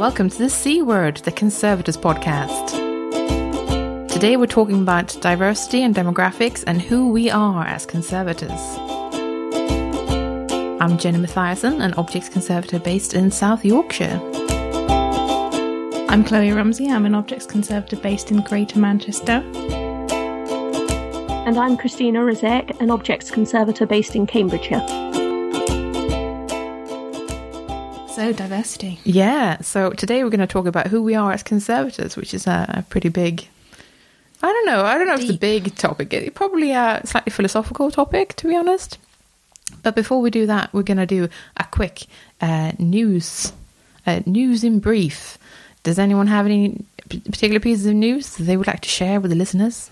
[0.00, 2.70] Welcome to the C Word, the Conservators podcast.
[4.08, 8.58] Today we're talking about diversity and demographics and who we are as conservators.
[10.80, 14.18] I'm Jenny Mathiasson, an objects conservator based in South Yorkshire.
[16.08, 16.88] I'm Kloe Rumsey.
[16.88, 19.44] I'm an objects conservator based in Greater Manchester.
[21.44, 25.09] And I'm Christina Rozeik, an objects conservator based in Cambridgeshire.
[28.20, 29.00] So, diversity.
[29.02, 32.46] Yeah, so today we're going to talk about who we are as conservators, which is
[32.46, 33.48] a, a pretty big.
[34.42, 34.84] I don't know.
[34.84, 36.12] I don't know if it's a big topic.
[36.12, 38.98] It's probably a slightly philosophical topic, to be honest.
[39.82, 42.02] But before we do that, we're going to do a quick
[42.42, 43.54] uh, news,
[44.06, 45.38] uh, news in brief.
[45.82, 49.30] Does anyone have any particular pieces of news that they would like to share with
[49.30, 49.90] the listeners?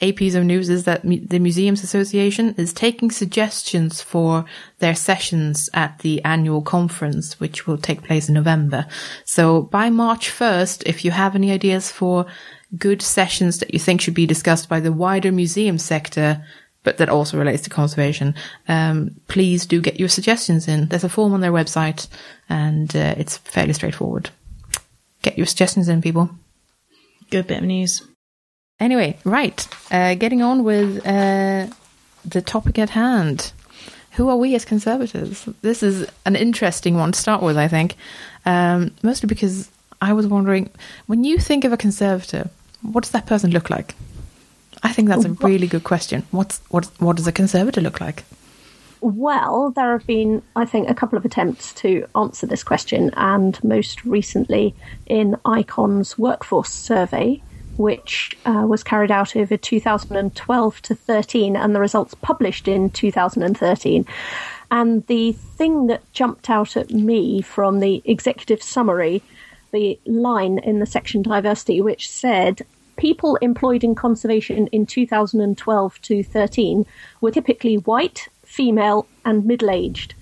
[0.00, 4.44] A piece of news is that the Museums Association is taking suggestions for
[4.78, 8.86] their sessions at the annual conference, which will take place in November.
[9.24, 12.26] So by March 1st, if you have any ideas for
[12.76, 16.44] good sessions that you think should be discussed by the wider museum sector,
[16.84, 18.36] but that also relates to conservation,
[18.68, 20.86] um, please do get your suggestions in.
[20.86, 22.06] There's a form on their website
[22.48, 24.30] and uh, it's fairly straightforward.
[25.22, 26.30] Get your suggestions in, people.
[27.30, 28.06] Good bit of news.
[28.80, 29.68] Anyway, right.
[29.90, 31.66] Uh, getting on with uh,
[32.24, 33.52] the topic at hand.
[34.12, 35.44] Who are we as conservators?
[35.62, 37.96] This is an interesting one to start with, I think.
[38.46, 40.70] Um, mostly because I was wondering
[41.06, 42.50] when you think of a conservator,
[42.82, 43.94] what does that person look like?
[44.82, 46.22] I think that's a really good question.
[46.30, 46.86] What's what?
[46.98, 48.24] What does a conservator look like?
[49.00, 53.62] Well, there have been, I think, a couple of attempts to answer this question, and
[53.62, 54.74] most recently
[55.06, 57.40] in ICON's workforce survey,
[57.78, 64.04] which uh, was carried out over 2012 to 13, and the results published in 2013.
[64.70, 69.22] And the thing that jumped out at me from the executive summary,
[69.72, 72.62] the line in the section diversity, which said
[72.96, 76.84] people employed in conservation in 2012 to 13
[77.20, 80.14] were typically white, female, and middle aged.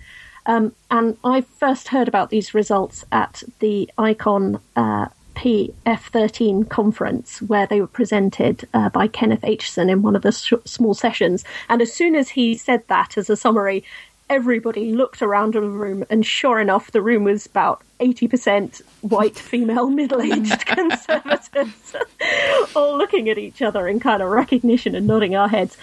[0.45, 7.67] Um, and I first heard about these results at the ICON uh, PF13 conference where
[7.67, 11.45] they were presented uh, by Kenneth Aitchison in one of the sh- small sessions.
[11.69, 13.85] And as soon as he said that as a summary,
[14.29, 19.89] everybody looked around the room, and sure enough, the room was about 80% white female
[20.01, 21.95] middle aged conservators,
[22.75, 25.77] all looking at each other in kind of recognition and nodding our heads.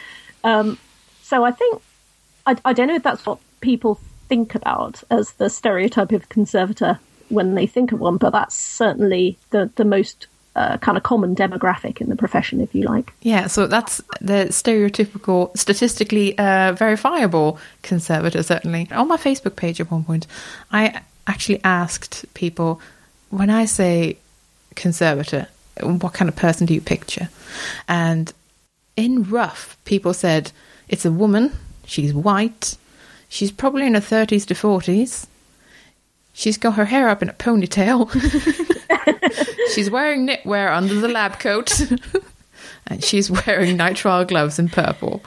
[0.44, 0.78] Um,
[1.22, 1.82] so I think,
[2.46, 7.00] I, I don't know if that's what people think about as the stereotype of conservator
[7.34, 11.36] when they think of one, but that's certainly the, the most uh, kind of common
[11.36, 13.14] demographic in the profession, if you like.
[13.22, 18.88] Yeah, so that's the stereotypical, statistically uh, verifiable conservator, certainly.
[18.92, 20.28] On my Facebook page at one point,
[20.72, 22.80] I actually asked people
[23.30, 24.18] when I say
[24.76, 25.48] conservator,
[25.82, 27.30] what kind of person do you picture?
[27.88, 28.32] And
[28.96, 30.52] in rough, people said
[30.88, 31.52] it's a woman,
[31.86, 32.78] she's white,
[33.28, 35.26] she's probably in her 30s to 40s
[36.34, 38.10] She's got her hair up in a ponytail.
[39.74, 41.80] she's wearing knitwear under the lab coat.
[42.88, 45.24] and she's wearing nitrile gloves in purple.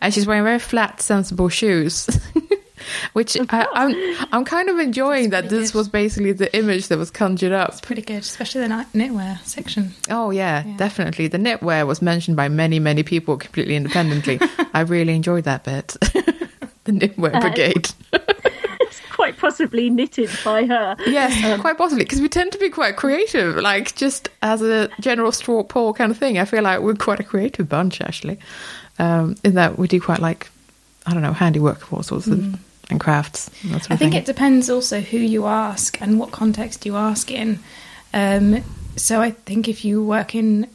[0.00, 2.08] And she's wearing very flat, sensible shoes.
[3.12, 5.78] Which I, am I'm, I'm kind of enjoying that this good.
[5.78, 7.70] was basically the image that was conjured up.
[7.70, 9.92] It's pretty good, especially the knitwear section.
[10.08, 11.26] Oh yeah, yeah, definitely.
[11.26, 14.40] The knitwear was mentioned by many, many people completely independently.
[14.72, 15.88] I really enjoyed that bit.
[16.84, 17.90] the knitwear uh, brigade
[19.28, 20.96] quite possibly knitted by her.
[21.06, 24.88] Yes, um, quite possibly, because we tend to be quite creative, like just as a
[25.00, 26.38] general straw poll kind of thing.
[26.38, 28.38] I feel like we're quite a creative bunch, actually,
[28.98, 30.50] um, in that we do quite like,
[31.06, 32.54] I don't know, handiwork of all sorts mm.
[32.54, 33.50] of and crafts.
[33.62, 37.58] And I think it depends also who you ask and what context you ask in.
[38.14, 38.64] Um,
[38.96, 40.66] so I think if you work in,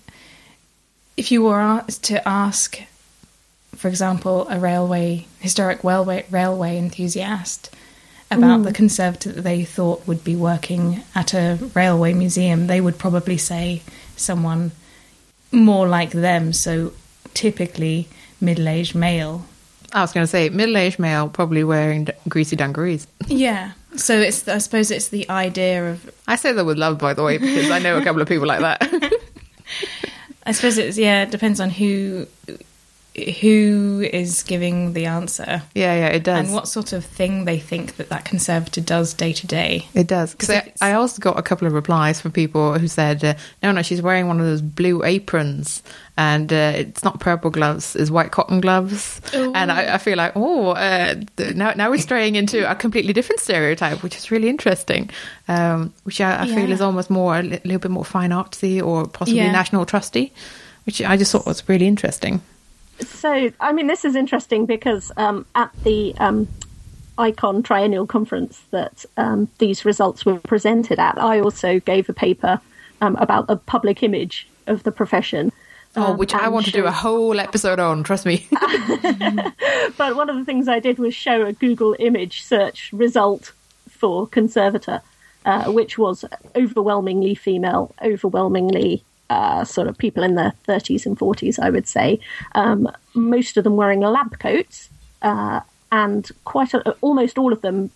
[1.18, 2.80] if you were asked to ask,
[3.76, 7.72] for example, a railway historic railway railway enthusiast
[8.38, 8.64] about mm.
[8.66, 13.38] the conservator that they thought would be working at a railway museum, they would probably
[13.38, 13.82] say
[14.16, 14.72] someone
[15.52, 16.54] more like them.
[16.54, 16.94] So
[17.34, 18.08] typically
[18.42, 19.46] middle aged male.
[19.94, 23.08] I was going to say middle aged male, probably wearing greasy dungarees.
[23.28, 23.72] Yeah.
[23.96, 26.12] So it's I suppose it's the idea of.
[26.28, 28.48] I say that with love, by the way, because I know a couple of people
[28.48, 28.82] like that.
[30.46, 31.24] I suppose it's yeah.
[31.24, 32.26] It depends on who
[33.42, 36.46] who is giving the answer Yeah, yeah, it does.
[36.46, 39.88] and what sort of thing they think that that conservator does day to day.
[39.94, 40.32] It does.
[40.32, 43.72] Because I, I also got a couple of replies from people who said, uh, no,
[43.72, 45.84] no, she's wearing one of those blue aprons
[46.18, 49.22] and uh, it's not purple gloves, it's white cotton gloves.
[49.34, 51.16] And I, I feel like, oh, uh,
[51.56, 55.10] now, now we're straying into a completely different stereotype, which is really interesting,
[55.48, 59.08] um, which I, I feel is almost more, a little bit more fine artsy or
[59.08, 59.52] possibly Yeah.
[59.52, 60.34] national trusty,
[60.88, 62.42] which I just thought was really interesting.
[63.00, 66.48] So, I mean, this is interesting because um, at the um,
[67.18, 72.62] ICON Triennial Conference that um, these results were presented at, I also gave a paper
[73.02, 75.52] um, about the public image of the profession.
[75.96, 78.48] Oh, um, which I want to do a whole episode on, trust me.
[79.98, 83.52] But one of the things I did was show a Google image search result
[83.90, 85.02] for conservator,
[85.46, 86.26] uh, which was
[86.56, 92.20] overwhelmingly female, overwhelmingly uh, sort of people in their 30s and 40s, I would say.
[92.56, 94.90] Um, most of them wearing lab coats,
[95.22, 95.62] uh,
[95.92, 97.92] and quite a, almost all of them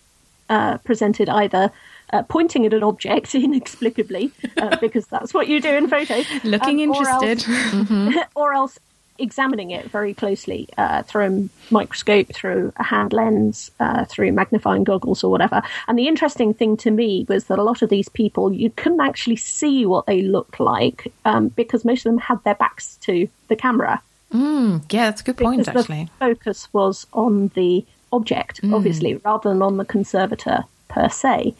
[0.48, 1.70] uh, presented either.
[2.10, 6.24] Uh, pointing at an object inexplicably, uh, because that's what you do in photos.
[6.42, 8.24] Looking um, or else- interested.
[8.34, 8.78] or else
[9.18, 14.84] examining it very closely uh, through a microscope, through a hand lens, uh, through magnifying
[14.84, 15.62] goggles or whatever.
[15.86, 19.00] And the interesting thing to me was that a lot of these people, you couldn't
[19.00, 23.28] actually see what they looked like um, because most of them had their backs to
[23.48, 24.00] the camera.
[24.32, 26.04] yeah, that's a good point, Because actually.
[26.04, 31.54] the focus was on the object, obviously, rather than on the conservator per se.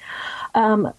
[0.55, 0.93] Um,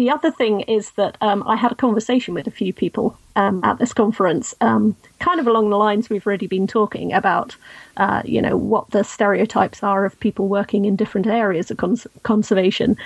[0.00, 3.60] the other thing is that um, I had a conversation with a few people um,
[3.62, 7.54] at this conference, um, kind of along the lines we've already been talking about,
[7.98, 12.06] uh, you know, what the stereotypes are of people working in different areas of cons-
[12.22, 12.96] conservation.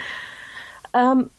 [0.94, 1.32] Um,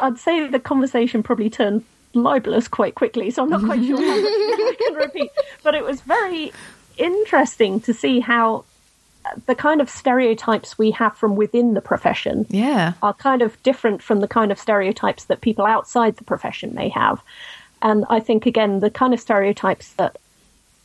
[0.00, 1.84] I'd say the conversation probably turned
[2.14, 5.30] libelous quite quickly, so I'm not quite sure how much I can repeat.
[5.62, 6.52] But it was very
[6.96, 8.64] interesting to see how
[9.46, 12.92] the kind of stereotypes we have from within the profession Yeah.
[13.02, 16.88] are kind of different from the kind of stereotypes that people outside the profession may
[16.90, 17.20] have.
[17.82, 20.16] And I think, again, the kind of stereotypes that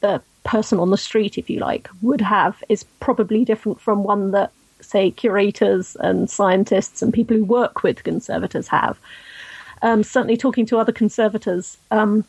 [0.01, 4.31] the person on the street, if you like, would have is probably different from one
[4.31, 4.51] that,
[4.81, 8.99] say, curators and scientists and people who work with conservators have.
[9.81, 12.25] Um, certainly, talking to other conservators, um,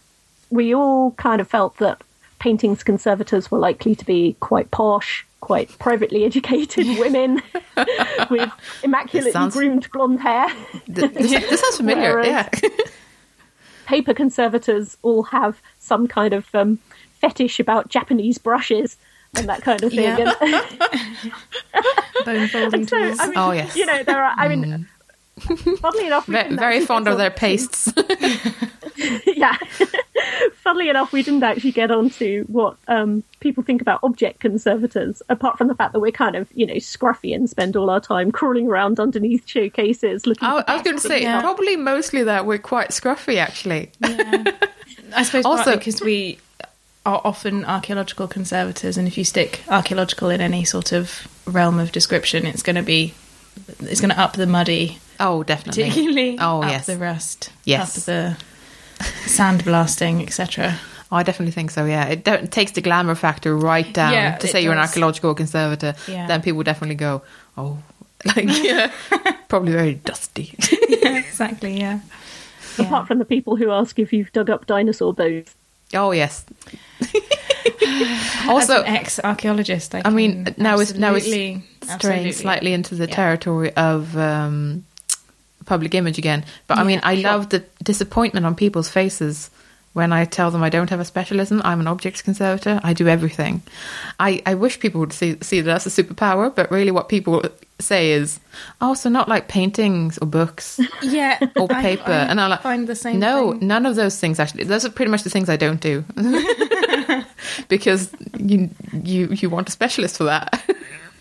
[0.51, 2.01] we all kind of felt that
[2.45, 7.41] paintings conservators were likely to be quite posh, quite privately educated women
[8.31, 8.51] with
[8.83, 10.47] immaculately sounds- groomed blonde hair.
[10.87, 12.23] This, this sounds familiar.
[12.23, 12.51] Yeah.
[13.87, 16.79] Paper conservators all have some kind of um,
[17.21, 18.99] fetish about Japanese brushes
[19.37, 20.19] and that kind of thing.
[20.19, 20.35] Yeah.
[22.27, 23.19] Bone folding so, tools.
[23.21, 23.75] I mean, Oh, yes.
[23.75, 24.35] you know, there are.
[24.37, 24.87] I mean,
[25.81, 27.91] funnily enough, we Ve- didn't very fond of their pastes.
[29.27, 29.57] yeah.
[30.57, 35.59] Funnily enough, we didn't actually get onto what um, people think about object conservators, apart
[35.59, 38.33] from the fact that we're kind of, you know, scruffy and spend all our time
[38.33, 40.47] crawling around underneath showcases looking.
[40.49, 41.41] I, for I was going to say, Yeah.
[41.41, 43.91] probably mostly that we're quite scruffy, actually.
[44.03, 46.39] I suppose Also- because we
[47.07, 51.93] are often archaeological conservators, and if you stick archaeological in any sort of realm of
[51.93, 53.13] description, it's going to be
[53.81, 55.85] it's going to up the muddy, Oh, definitely.
[55.85, 56.87] particularly Oh, up yes.
[56.87, 57.99] the rust, Yes.
[57.99, 58.37] up the
[59.27, 60.79] sandblasting, etc.
[61.13, 61.85] Oh, I definitely think so.
[61.85, 64.13] Yeah, it, don't, it takes the glamour factor right down.
[64.13, 66.27] Yeah, to it say you're an archaeological conservator, Yeah.
[66.27, 67.23] then people definitely go,
[67.57, 67.79] "Oh,
[68.25, 68.91] like yeah,
[69.49, 70.55] probably very dusty."
[71.03, 72.01] exactly, yeah.
[72.79, 75.55] Apart from the people who ask if you've dug up dinosaur bones.
[75.95, 76.45] oh yes.
[77.87, 81.63] As also, an ex-archaeologist, I, I mean, now it's now it's absolutely-
[81.99, 83.15] straying slightly into the Yeah.
[83.15, 84.85] territory of um,
[85.67, 86.45] public image again.
[86.67, 87.31] But I mean, I sure.
[87.31, 89.51] love the disappointment on people's faces
[89.95, 91.63] when I tell them I don't have a specialism.
[91.65, 92.81] I'm an objects conservator.
[92.83, 93.63] I do everything.
[94.19, 97.43] I, I wish people would see see that as a superpower, but really, what people
[97.79, 98.41] say is,
[98.81, 102.11] "Oh, so not like paintings or books." yeah, or I- paper.
[102.11, 103.21] I and I'm like, find the same.
[103.21, 103.69] no, thing.
[103.69, 104.65] none of those things actually.
[104.65, 106.05] Those are pretty much the things I don't do
[107.69, 110.69] because you you you want a specialist for that,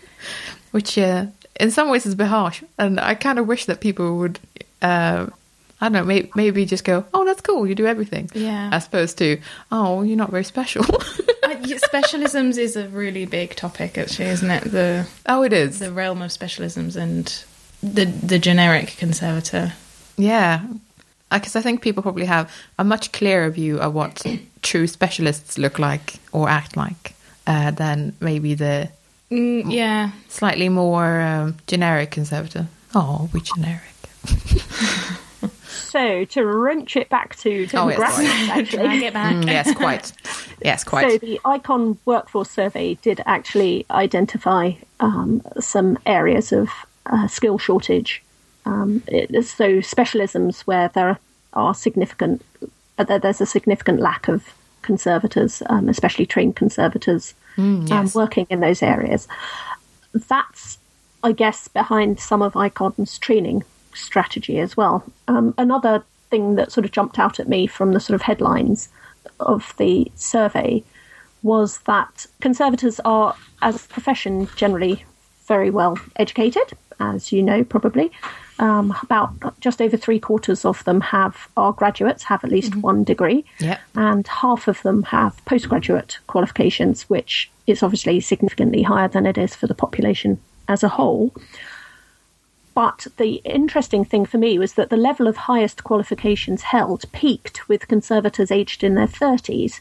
[0.72, 1.26] which uh,
[1.60, 2.62] in some ways it's a bit harsh.
[2.78, 4.38] And I kind of wish that people would.
[4.82, 5.26] Uh,
[5.80, 8.30] I don't know, maybe, maybe just go, oh, that's cool, you do everything.
[8.32, 8.70] Yeah.
[8.72, 9.38] As opposed to,
[9.70, 10.84] oh, you're not very special.
[11.44, 14.64] Uh, specialisms is a really big topic, actually, isn't it?
[14.64, 15.78] The oh, it is.
[15.78, 17.26] the realm of specialisms and
[17.82, 19.74] the the generic conservator.
[20.16, 20.62] Yeah.
[21.30, 24.24] Because I think people probably have a much clearer view of what
[24.62, 27.14] true specialists look like or act like
[27.46, 28.88] uh, than maybe the
[29.34, 32.66] Mm, yeah, slightly more um, generic conservator.
[32.94, 33.82] Oh, we generic.
[35.70, 38.60] So to wrench it back to Oh, yes, demographics, sorry.
[38.60, 38.78] actually.
[38.82, 39.34] Drag it back.
[39.36, 40.12] Mm, yes, quite.
[40.60, 41.02] Yes, quite.
[41.02, 41.20] So quite.
[41.20, 46.68] the Icon Workforce Survey did actually identify um, some areas of
[47.06, 48.24] uh, skill shortage.
[48.66, 51.16] Um, it, so specialisms where there
[51.52, 52.42] are significant,
[52.98, 58.14] uh, there- there's a significant lack of conservators, um, especially trained conservators, um, yes.
[58.14, 59.28] working in those areas.
[60.12, 60.78] That's,
[61.22, 65.04] I guess, behind some of Icon's training strategy as well.
[65.28, 68.88] Um, another thing that sort of jumped out at me from the sort of headlines
[69.40, 70.82] of the survey
[71.42, 75.04] was that conservators are, as a profession, generally
[75.46, 78.10] very well educated, as you know, probably.
[78.60, 83.02] Um, about just over three quarters of them have our graduates, have at least one
[83.02, 83.80] degree, Yep.
[83.96, 89.56] and half of them have postgraduate qualifications, which is obviously significantly higher than it is
[89.56, 91.32] for the population as a whole.
[92.74, 97.68] But the interesting thing for me was that the level of highest qualifications held peaked
[97.68, 99.80] with conservators aged in their 30s,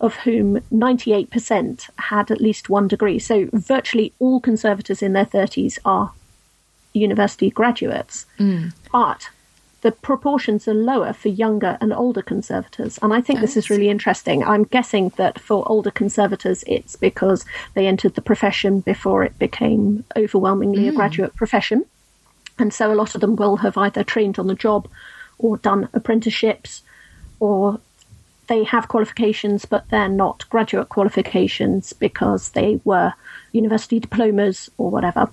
[0.00, 3.18] of whom 98% had at least one degree.
[3.18, 6.12] So virtually all conservators in their 30s are
[6.92, 8.26] university graduates.
[8.38, 8.72] Mm.
[8.92, 9.28] But
[9.82, 12.98] the proportions are lower for younger and older conservators.
[13.00, 14.44] And I think this is really interesting.
[14.44, 17.44] I'm guessing that for older conservators, it's because
[17.74, 20.96] they entered the profession before it became overwhelmingly a mm.
[20.96, 21.86] graduate profession.
[22.58, 24.86] And so a lot of them will have either trained on the job
[25.38, 26.82] or done apprenticeships
[27.38, 27.80] or
[28.48, 33.14] they have qualifications, but they're not graduate qualifications because they were
[33.52, 35.30] university diplomas or whatever.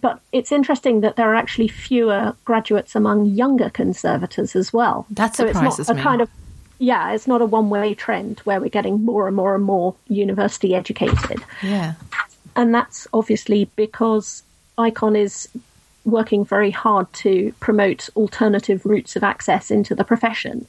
[0.00, 5.06] But it's interesting that there are actually fewer graduates among younger conservators as well.
[5.10, 6.02] That so it's surprises not a me.
[6.02, 6.30] kind of
[6.78, 9.94] yeah, it's not a one way trend where we're getting more and more and more
[10.08, 11.40] university educated.
[11.62, 11.94] Yeah.
[12.56, 14.42] And that's obviously because
[14.76, 15.48] ICON is
[16.04, 20.66] working very hard to promote alternative routes of access into the profession.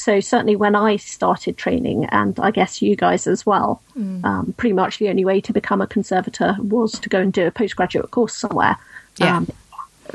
[0.00, 3.82] So certainly when I started training, and I guess you guys as well,
[4.24, 7.46] um, pretty much the only way to become a conservator was to go and do
[7.46, 8.78] a postgraduate course somewhere.
[9.18, 9.36] Yeah.
[9.36, 9.48] Um,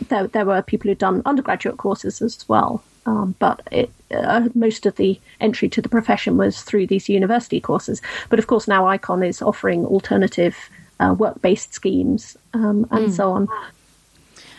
[0.09, 4.87] there, there were people who'd done undergraduate courses as well, um, but it, uh, most
[4.87, 8.01] of the entry to the profession was through these university courses.
[8.29, 10.57] But of course, now ICON is offering alternative
[10.99, 13.47] uh, work-based schemes um, and so on.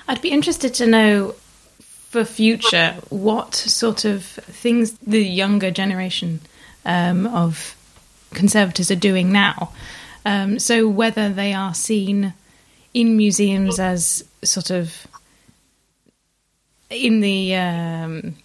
[0.07, 1.35] I'd be interested to know
[2.09, 6.41] for future what sort of things the younger generation
[6.85, 7.77] um, of
[8.33, 9.73] conservators are doing now.
[10.25, 12.35] Um, so whether they are seen
[12.95, 15.07] in museums as sort of
[16.91, 18.37] in the um,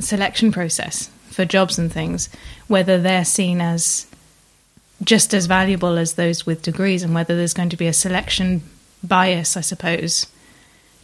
[0.00, 2.28] selection process for jobs and things,
[2.66, 4.06] whether they're seen as
[5.02, 8.62] just as valuable as those with degrees, and whether there's going to be a selection
[9.02, 10.26] bias, I suppose,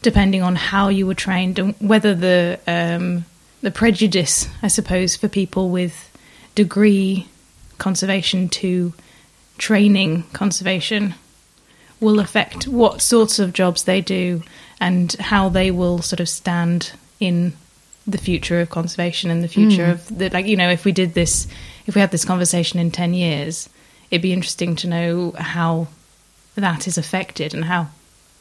[0.05, 3.25] depending on how you were trained and whether the um,
[3.63, 6.13] the prejudice, I suppose, for people with
[6.55, 7.27] degree
[7.79, 8.93] conservation to
[9.57, 11.15] training conservation
[12.01, 14.43] will affect what sorts of jobs they do
[14.79, 17.55] and how they will sort of stand in
[18.07, 21.15] the future of conservation and the future of the like you know if we did
[21.15, 21.49] this
[21.87, 23.71] if we had this conversation in 10 years
[24.11, 25.87] it'd be interesting to know how
[26.55, 27.89] that is affected and how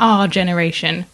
[0.01, 1.05] our generation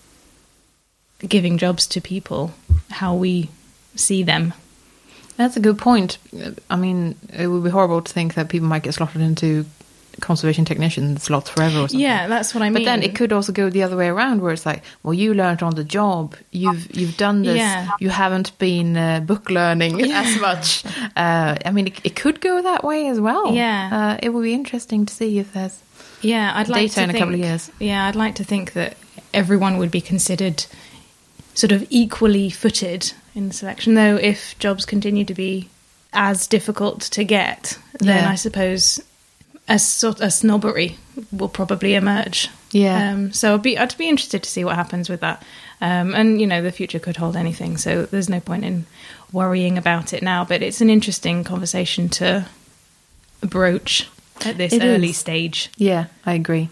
[1.27, 2.51] giving jobs to people
[2.91, 3.49] how we
[3.95, 4.53] see them
[5.37, 6.17] That's a good point.
[6.69, 9.65] I mean, it would be horrible to think that people might get slotted into
[10.21, 11.99] conservation technician slots forever or something.
[12.01, 14.41] yeah that's what i mean But then it could also go the other way around,
[14.41, 16.35] where it's like, well, you learned on the job.
[16.51, 17.55] You've you've done this.
[17.57, 17.87] Yeah.
[18.01, 20.83] You haven't been uh, book learning as much.
[21.15, 23.53] Uh, I mean, it, it could go that way as well.
[23.53, 23.89] Yeah.
[23.93, 25.79] uh, it would be interesting to see if there's
[26.21, 27.71] yeah i'd like data to in a think, couple of years.
[27.79, 28.97] yeah i'd like to think that
[29.33, 30.65] everyone would be considered
[31.59, 33.01] sort of equally footed
[33.35, 35.69] in the selection though if jobs continue to be
[36.13, 38.31] as difficult to get then Yeah.
[38.31, 38.99] i suppose
[39.67, 40.97] a sort of snobbery
[41.31, 43.11] will probably emerge Yeah.
[43.11, 45.43] um, so I'd be I'd be interested to see what happens with that
[45.81, 48.85] um, and you know the future could hold anything so there's no point in
[49.31, 52.45] worrying about it now but it's an interesting conversation to
[53.41, 54.07] broach
[54.45, 55.17] at this It early is.
[55.17, 56.69] stage Yeah, I agree.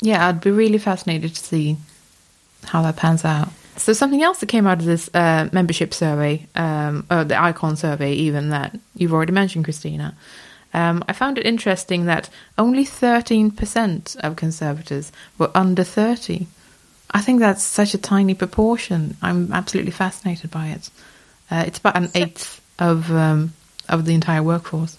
[0.00, 1.76] Yeah, I'd be really fascinated to see
[2.64, 3.48] how that pans out.
[3.78, 7.76] So something else that came out of this uh, membership survey, um, uh, the Icon
[7.76, 10.16] survey, even that you've already mentioned, Christina.
[10.74, 16.46] Um, I found it interesting that only 13% of conservators were under 30.
[17.10, 19.16] I think that's such a tiny proportion.
[19.22, 20.90] I'm absolutely fascinated by it.
[21.50, 23.54] Uh, it's about an eighth of um,
[23.88, 24.98] of the entire workforce.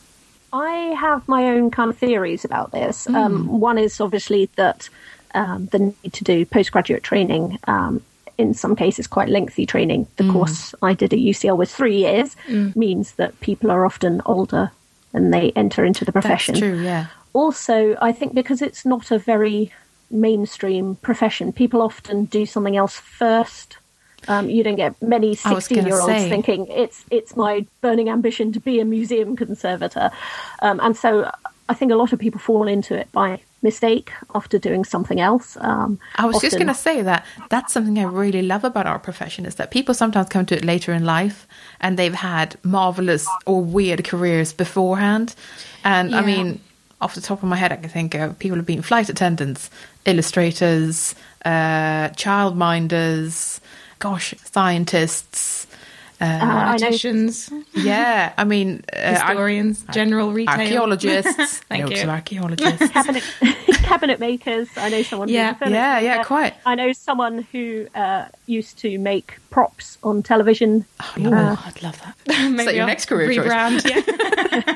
[0.51, 3.07] I have my own kind of theories about this.
[3.07, 4.89] Um, one is obviously that
[5.35, 8.01] um, the need to do postgraduate training um,
[8.39, 10.07] in some cases quite lengthy training.
[10.15, 10.33] The Mm.
[10.33, 12.35] course I did at UCL was three years,
[12.75, 14.71] means that people are often older
[15.13, 16.53] and they enter into the profession.
[16.53, 16.81] That's true.
[16.81, 17.05] Yeah.
[17.33, 19.71] Also, I think because it's not a very
[20.09, 23.77] mainstream profession, people often do something else first.
[24.27, 28.51] Um, you don't get many I was gonna sixteen-year-olds thinking it's it's my burning ambition
[28.53, 30.11] to be a museum conservator,
[30.61, 31.31] um, and so
[31.69, 35.57] I think a lot of people fall into it by mistake after doing something else.
[35.59, 38.99] Um, I was just going to say that that's something I really love about our
[38.99, 41.47] profession is that people sometimes come to it later in life
[41.79, 45.35] and they've had marvelous or weird careers beforehand.
[45.83, 46.61] And I mean,
[47.01, 49.69] off the top of my head, I can think of people who've been flight attendants,
[50.05, 53.59] illustrators, uh, childminders,
[53.99, 55.58] gosh, scientists.
[56.21, 60.59] Uh, Uh, I Politicians, yeah, I mean, uh, historians, general retail.
[60.59, 61.59] archaeologists.
[61.69, 62.03] Thank Loads you.
[62.03, 62.89] of archaeologists.
[62.93, 63.23] cabinet
[63.89, 64.67] cabinet makers.
[64.75, 65.29] I know someone.
[65.29, 65.55] Yeah.
[65.61, 66.27] a Yeah, yeah, maker.
[66.27, 66.53] quite.
[66.65, 70.83] I know someone who uh, used to make props on television.
[70.99, 72.15] Oh, no, I'd love that.
[72.27, 73.47] Is Maybe that your I'll next career choice?
[73.47, 74.75] rebrand, Yeah.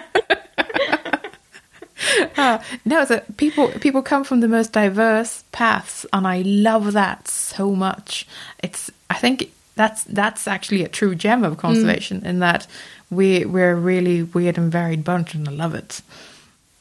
[2.85, 7.73] No, so people people come from the most diverse paths, and I love that so
[7.75, 8.27] much.
[8.61, 12.67] It's I think that's that's actually a true gem of conservation in that
[13.09, 16.01] we we're a really weird and varied bunch, and I love it.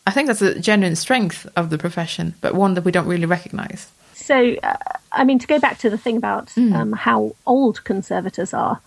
[0.06, 3.26] I think that's a genuine strength of the profession, but one that we don't really
[3.26, 3.90] recognize.
[4.14, 4.76] So, uh,
[5.12, 8.80] I mean, to go back to the thing about um, how old conservators are,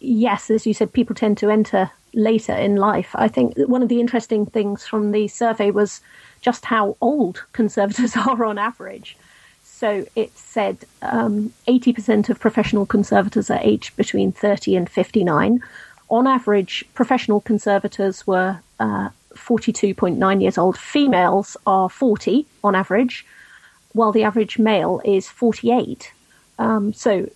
[0.00, 3.10] yes, as you said, people tend to enter later in life.
[3.14, 6.00] I think one of the interesting things from the survey was
[6.40, 9.16] just how old conservators are on average.
[9.82, 15.60] So it said um, 80% of professional conservators are aged between 30 and 59.
[16.08, 20.78] On average, professional conservators were uh, 42.9 years old.
[20.78, 23.26] Females are 40 on average
[23.92, 26.12] while the average male is 48.
[26.60, 27.28] Um, so,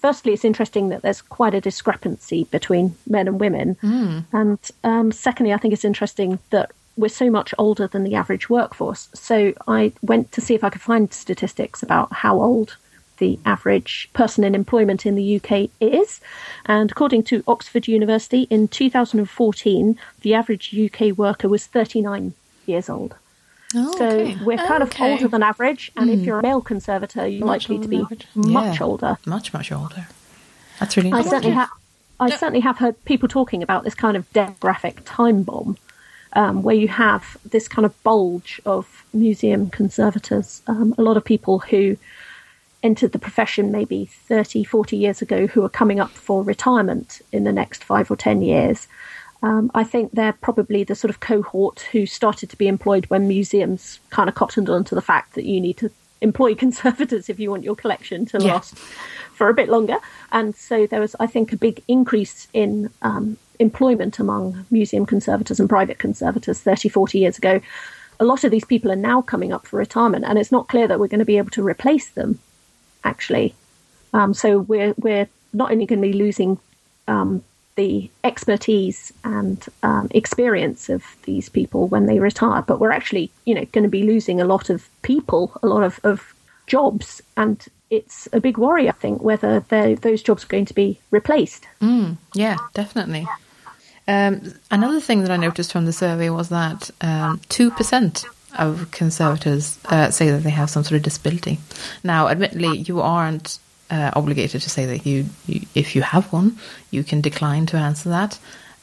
[0.00, 3.76] firstly, it's interesting that there's quite a discrepancy between men and women.
[4.32, 8.50] And um, secondly, I think it's interesting that we're so much older than the average
[8.50, 9.08] workforce.
[9.14, 12.76] So, I went to see if I could find statistics about how old
[13.18, 16.20] the average person in employment in the UK is.
[16.66, 22.34] And according to Oxford University, in 2014, the average UK worker was 39
[22.66, 23.14] years old.
[23.74, 25.06] Oh, so we're kind Okay.
[25.06, 26.24] of older than average, and if hmm.
[26.24, 28.86] you're a male conservator, you're Much likely to be older much Yeah.
[28.86, 29.18] older.
[29.24, 30.06] Much much older.
[30.78, 31.70] That's really I certainly have.
[32.20, 35.76] I certainly have heard people talking about this kind of demographic time bomb,
[36.34, 40.62] um, where you have this kind of bulge of museum conservators.
[40.66, 41.96] Um, a lot of people who
[42.82, 47.44] entered the profession maybe 30, 40 years ago who are coming up for retirement in
[47.44, 48.88] the next five or 10 years.
[49.42, 53.26] Um, I think they're probably the sort of cohort who started to be employed when
[53.26, 55.90] museums kind of cottoned on to the fact that you need to
[56.22, 58.54] employ conservators if you want your collection to Yeah.
[58.54, 58.74] last
[59.34, 59.98] for a bit longer.
[60.30, 65.60] And so there was, I think, a big increase in um, employment among museum conservators
[65.60, 67.60] and private conservators 30, 40 years ago.
[68.20, 70.86] A lot of these people are now coming up for retirement, and it's not clear
[70.86, 72.38] that we're going to be able to replace them,
[73.04, 73.54] actually.
[74.12, 76.58] Um, so we're, we're not only going to be losing
[77.08, 77.42] um,
[77.74, 83.54] the expertise and um, experience of these people when they retire, but we're actually, you
[83.54, 86.34] know, going to be losing a lot of people, a lot of, of
[86.66, 90.98] jobs, and it's a big worry, I think, whether those jobs are going to be
[91.10, 91.66] replaced.
[92.34, 93.26] Yeah, definitely.
[94.08, 98.24] Um, another thing that I noticed from the survey was that um, 2%
[98.58, 101.58] of conservators uh, say that they have some sort of disability.
[102.02, 103.58] Now, admittedly, you aren't
[103.92, 106.58] uh, obligated to say that you, you, if you have one,
[106.90, 108.38] you can decline to answer that.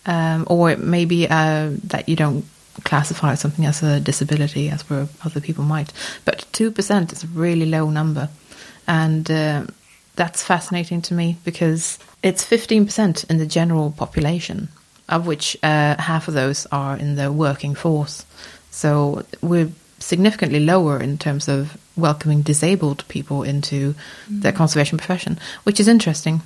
[0.05, 2.45] Um, or maybe uh, that you don't
[2.83, 5.91] classify something as a disability as where other people might.
[6.25, 8.29] But 2% is a really low number.
[8.87, 9.65] And uh,
[10.15, 14.69] that's fascinating to me because it's 15% in the general population,
[15.09, 18.25] of which uh, half of those are in the working force.
[18.71, 23.95] So we're significantly lower in terms of welcoming disabled people into
[24.29, 26.41] the conservation profession, which is interesting.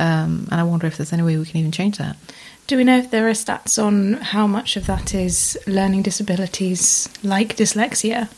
[0.00, 2.16] Um, and I wonder if there's any way we can even change that.
[2.66, 7.08] Do we know if there are stats on how much of that is learning disabilities
[7.22, 8.28] like dyslexia?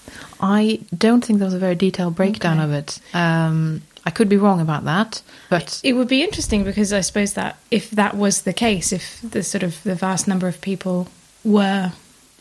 [0.40, 2.64] I don't think there was a very detailed breakdown Okay.
[2.64, 2.98] of it.
[3.14, 7.32] Um, I could be wrong about that, but It would be interesting because I suppose
[7.34, 11.08] that if that was the case, if the sort of the vast number of people
[11.44, 11.92] were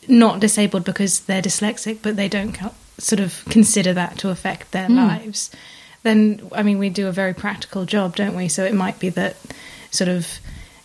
[0.08, 2.56] not disabled because they're dyslexic, but they don't
[2.98, 5.50] sort of consider that to affect their lives,
[6.02, 8.48] then I mean, we do a very practical job, don't we?
[8.48, 9.36] So it might be that
[9.90, 10.26] sort of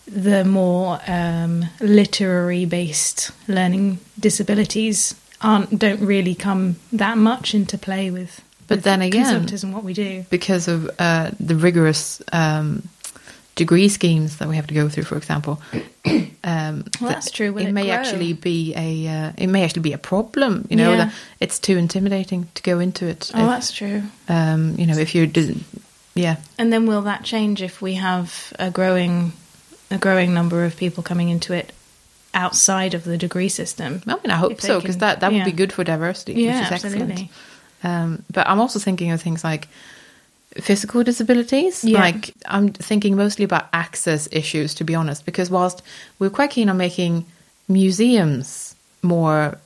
[0.08, 8.12] the more um, literary based learning disabilities aren't don't really come that much into play
[8.12, 10.26] with But with then again, conservatism, what we do.
[10.30, 12.88] because of uh, the rigorous um,
[13.56, 15.62] degree schemes that we have to go through, for example,
[16.06, 17.52] um, Well, that that's true.
[17.54, 20.66] Will it, it may actually be a uh, it may actually be a problem.
[20.70, 21.06] You know Yeah.
[21.06, 23.32] that it's too intimidating to go into it.
[23.34, 24.04] Oh, If, that's true.
[24.30, 25.58] um, you know if you're dis-
[26.16, 29.32] yeah And then will that change if we have a growing
[29.90, 31.72] a growing number of people coming into it
[32.34, 34.02] outside of the degree system?
[34.08, 36.66] I mean I hope so because that that would be good for diversity, Yeah, which
[36.68, 37.12] is excellent.
[37.12, 37.32] absolutely.
[37.84, 39.68] Um, but I'm also thinking of things like
[40.60, 41.84] physical disabilities.
[41.84, 42.00] Yeah.
[42.00, 45.82] Like I'm thinking mostly about access issues, to be honest, because whilst
[46.20, 47.26] we're quite keen on making
[47.68, 49.58] museums more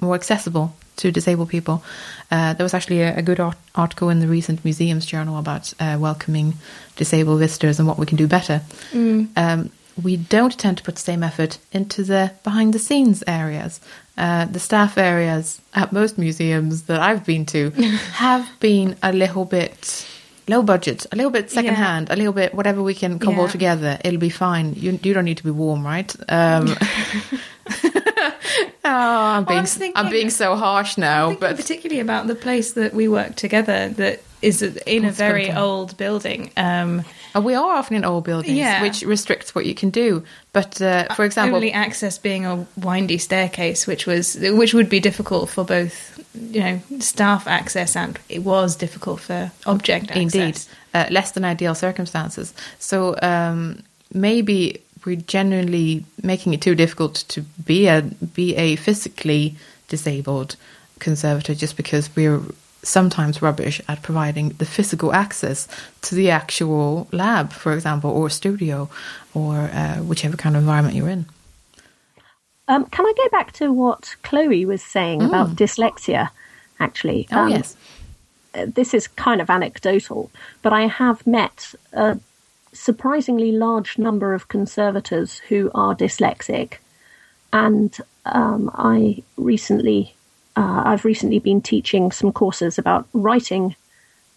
[0.00, 1.82] more accessible to disabled people,
[2.30, 5.74] uh, there was actually a, a good art- article in the recent Museums Journal about
[5.80, 6.54] uh, welcoming
[6.96, 8.62] disabled visitors and what we can do better.
[9.36, 9.70] Um,
[10.02, 13.80] we don't tend to put the same effort into the behind the scenes areas.
[14.16, 17.70] Uh, the staff areas at most museums that I've been to
[18.12, 20.06] have been a little bit
[20.50, 21.86] low budget, a little bit second Yeah.
[21.86, 23.50] hand, a little bit whatever we can cobble Yeah.
[23.56, 23.98] together.
[24.04, 24.74] It'll be fine.
[24.74, 26.10] You you don't need to be warm, right?
[26.28, 26.64] Um,
[28.84, 28.90] oh,
[29.36, 32.94] I'm being was thinking- I'm being so harsh now, but particularly about the place that
[32.94, 36.50] we work together that is in a very old building.
[36.56, 37.04] Um,
[37.36, 38.82] uh, we are often in old buildings, Yeah.
[38.82, 40.24] which restricts what you can do.
[40.52, 44.98] But uh, for example, only access being a windy staircase, which was which would be
[45.00, 50.34] difficult for both you know staff access and it was difficult for object access.
[50.34, 50.60] Indeed,
[50.94, 52.54] uh, less than ideal circumstances.
[52.78, 59.56] So um, maybe we're genuinely making it too difficult to be a be a physically
[59.88, 60.56] disabled
[60.98, 62.40] conservator just because we're
[62.82, 65.68] sometimes rubbish at providing the physical access
[66.02, 68.88] to the actual lab, for example, or studio,
[69.34, 71.26] or uh, whichever kind of environment you're in.
[72.70, 76.30] Um, can I go back to what Kloe was saying about dyslexia?
[76.78, 77.36] Actually, Mm.
[77.36, 77.76] Oh Um, yes,
[78.78, 80.30] this is kind of anecdotal,
[80.62, 82.18] but I have met a
[82.72, 86.74] surprisingly large number of conservators who are dyslexic,
[87.52, 90.14] and um, I recently,
[90.54, 93.74] uh, I've recently been teaching some courses about writing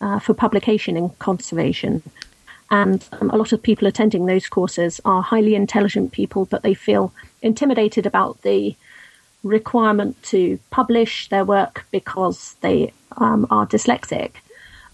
[0.01, 2.01] uh, for publication in conservation.
[2.73, 6.73] And um, a lot of people attending those courses are highly intelligent people, but they
[6.73, 8.75] feel intimidated about the
[9.43, 14.31] requirement to publish their work because they um, are dyslexic.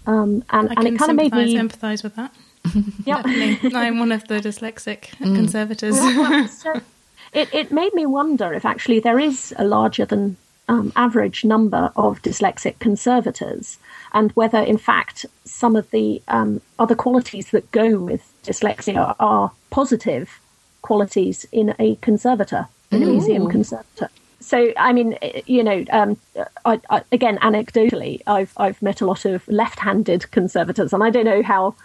[0.06, 1.56] Um, and, I and it kind of made me.
[1.56, 2.34] empathise with that.
[3.06, 3.24] Yep.
[3.24, 3.76] Definitely.
[3.76, 5.98] I'm one of the dyslexic conservators.
[6.62, 6.82] so
[7.32, 10.36] it, it made me wonder if actually there is a larger than
[10.70, 13.78] um, average number of dyslexic conservators,
[14.14, 19.52] and whether in fact some of the um, other qualities that go with dyslexia are
[19.72, 20.40] positive
[20.82, 24.10] qualities in a conservator, in a museum conservator.
[24.40, 26.18] So, I mean, you know, um,
[26.64, 31.26] I, I, again, anecdotally, I've I've met a lot of left-handed conservators, and I don't
[31.26, 31.76] know how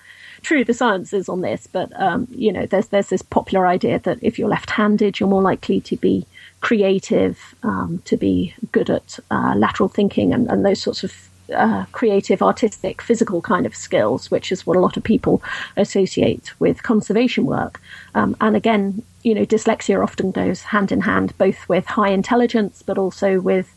[0.42, 3.98] true the science is on this, but um, you know, there's there's this popular idea
[4.00, 6.26] that if you're left-handed, you're more likely to be
[6.64, 11.12] creative, um, to be good at uh, lateral thinking, and, and those sorts of
[11.54, 15.42] uh, creative, artistic, physical kind of skills, which is what a lot of people
[15.76, 17.82] associate with conservation work.
[18.14, 22.82] Um, and again, you know, dyslexia often goes hand in hand, both with high intelligence,
[22.82, 23.68] but also with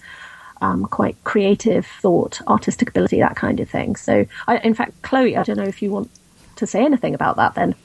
[0.61, 3.97] um, quite creative thought, artistic ability, that kind of thing.
[3.97, 6.09] So, I, in fact, Kloe, I don't know if you want
[6.55, 7.75] to say anything about that then.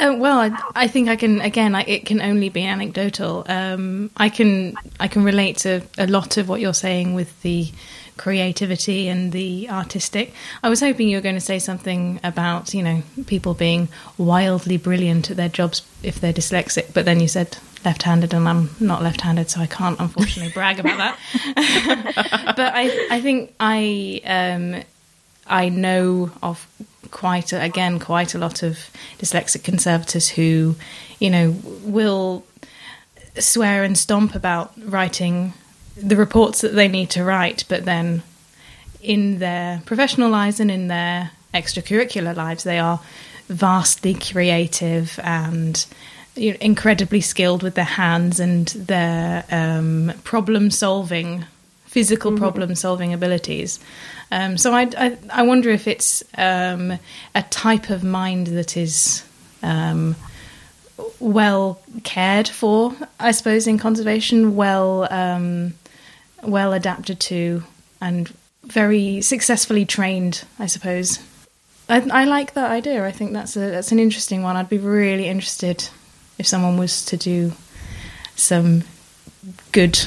[0.00, 1.40] Uh, well, I, I think I can.
[1.42, 3.44] Again, I, it can only be anecdotal.
[3.46, 7.70] Um, I can I can relate to a lot of what you're saying with the
[8.16, 10.32] creativity and the artistic.
[10.62, 14.78] I was hoping you were going to say something about you know people being wildly
[14.78, 19.02] brilliant at their jobs if they're dyslexic, but then you said left-handed, and I'm not
[19.02, 22.54] left-handed, so I can't unfortunately brag about that.
[22.56, 24.82] but I I think I um,
[25.46, 26.66] I know of
[27.10, 30.74] quite a, again quite a lot of dyslexic conservators who
[31.18, 32.44] you know will
[33.38, 35.52] swear and stomp about writing
[35.96, 38.22] the reports that they need to write but then
[39.00, 43.00] in their professional lives and in their extracurricular lives they are
[43.48, 45.86] vastly creative and
[46.36, 51.44] you know, incredibly skilled with their hands and their um, problem solving
[51.90, 53.80] physical problem solving abilities.
[54.30, 56.92] Um, so I, I, I wonder if it's um,
[57.34, 59.24] a type of mind that is
[59.64, 60.14] um,
[61.18, 65.74] well cared for, I suppose, in conservation, well um,
[66.44, 67.64] well adapted to,
[68.00, 71.18] and very successfully trained, I suppose.
[71.88, 73.04] I, I like that idea.
[73.04, 74.56] I think that's a that's an interesting one.
[74.56, 75.88] I'd be really interested
[76.38, 77.52] if someone was to do
[78.36, 78.84] some
[79.72, 79.98] good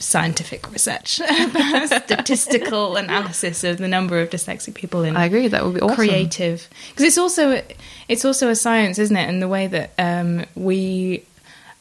[0.00, 1.20] scientific research,
[1.86, 5.46] statistical analysis of the number of dyslexic people in I agree.
[5.46, 5.96] That would be awesome.
[5.96, 7.62] creative because it's also
[8.08, 9.28] it's also a science, isn't it?
[9.28, 11.24] And the way that um, we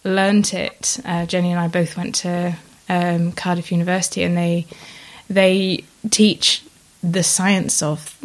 [0.04, 2.56] learnt it, uh, Jenny and I both went to
[2.88, 4.68] um, Cardiff University, and they
[5.30, 6.64] they teach
[7.02, 8.18] the science of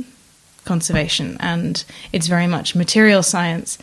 [0.65, 3.79] conservation, and it's very much material science.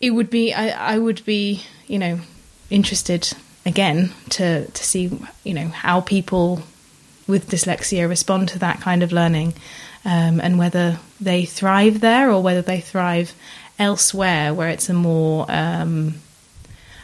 [0.00, 2.20] It would be I, I would be you know
[2.70, 3.32] interested
[3.68, 5.10] again to to see
[5.44, 6.62] you know how people
[7.26, 9.52] with dyslexia respond to that kind of learning
[10.04, 13.34] um, and whether they thrive there or whether they thrive
[13.78, 16.14] elsewhere where it's a more um,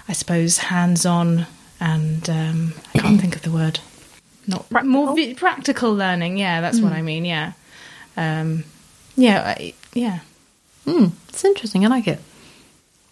[0.09, 1.47] I suppose hands-on
[1.81, 3.81] and um, I can't think of the word
[4.47, 4.91] not Practical?
[4.91, 7.53] more vi- practical learning yeah that's what I mean yeah
[8.17, 8.65] um,
[9.17, 10.21] yeah I, yeah
[10.85, 11.83] Hmm, it's interesting.
[11.87, 12.21] I like it.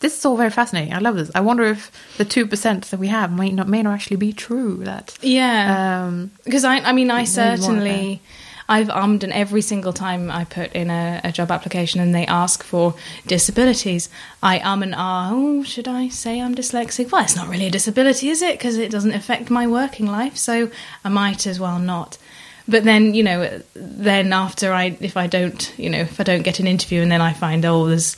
[0.02, 0.92] This is all very fascinating.
[0.92, 1.30] I love this.
[1.34, 4.32] I wonder if the two percent that we have may not may not actually be
[4.32, 4.84] true.
[4.84, 8.20] That yeah um, because I, I mean, I Maybe more of certainly,
[8.68, 12.26] I've ummed, and every single time I put in a, a job application and they
[12.26, 12.94] ask for
[13.26, 14.08] disabilities,
[14.42, 15.30] I um and ah.
[15.32, 17.12] Oh, should I say I'm dyslexic?
[17.12, 18.58] Well, it's not really a disability, is it?
[18.58, 20.70] Because it doesn't affect my working life, so
[21.04, 22.18] I might as well not.
[22.68, 26.44] But then, you know, then after I, if I don't, you know, if I don't
[26.44, 28.16] get an interview, and then I find, oh, there's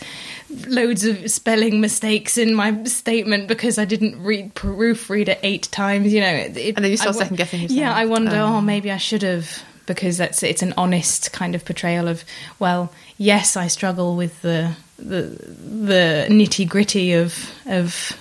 [0.69, 6.13] loads of spelling mistakes in my statement because I didn't read proofread it eight times,
[6.13, 6.29] you know.
[6.35, 7.79] It, it- And then you start second-guessing yourself.
[7.79, 8.37] Yeah, I wonder.
[8.37, 8.57] Oh.
[8.57, 12.25] Oh, maybe I should have because that's it's an honest kind of portrayal of.
[12.59, 18.13] Well, yes, I struggle with the the the nitty gritty of of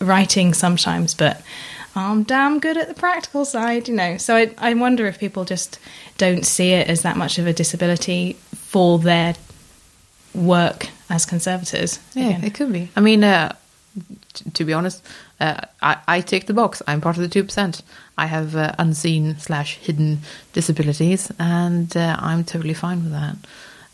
[0.00, 1.42] writing sometimes, but
[1.96, 4.16] I'm damn good at the practical side, you know.
[4.18, 5.78] So I I wonder if people just
[6.18, 9.34] don't see it as that much of a disability for their
[10.34, 11.98] work as conservators.
[12.14, 12.44] yeah, again.
[12.44, 12.88] it could be.
[12.96, 13.54] I mean, uh,
[14.32, 15.02] t- to be honest,
[15.40, 16.82] uh, I, I tick the box.
[16.88, 17.82] I'm part of the two percent.
[18.18, 20.18] I have uh, unseen slash hidden
[20.52, 23.36] disabilities, and uh, I'm totally fine with that.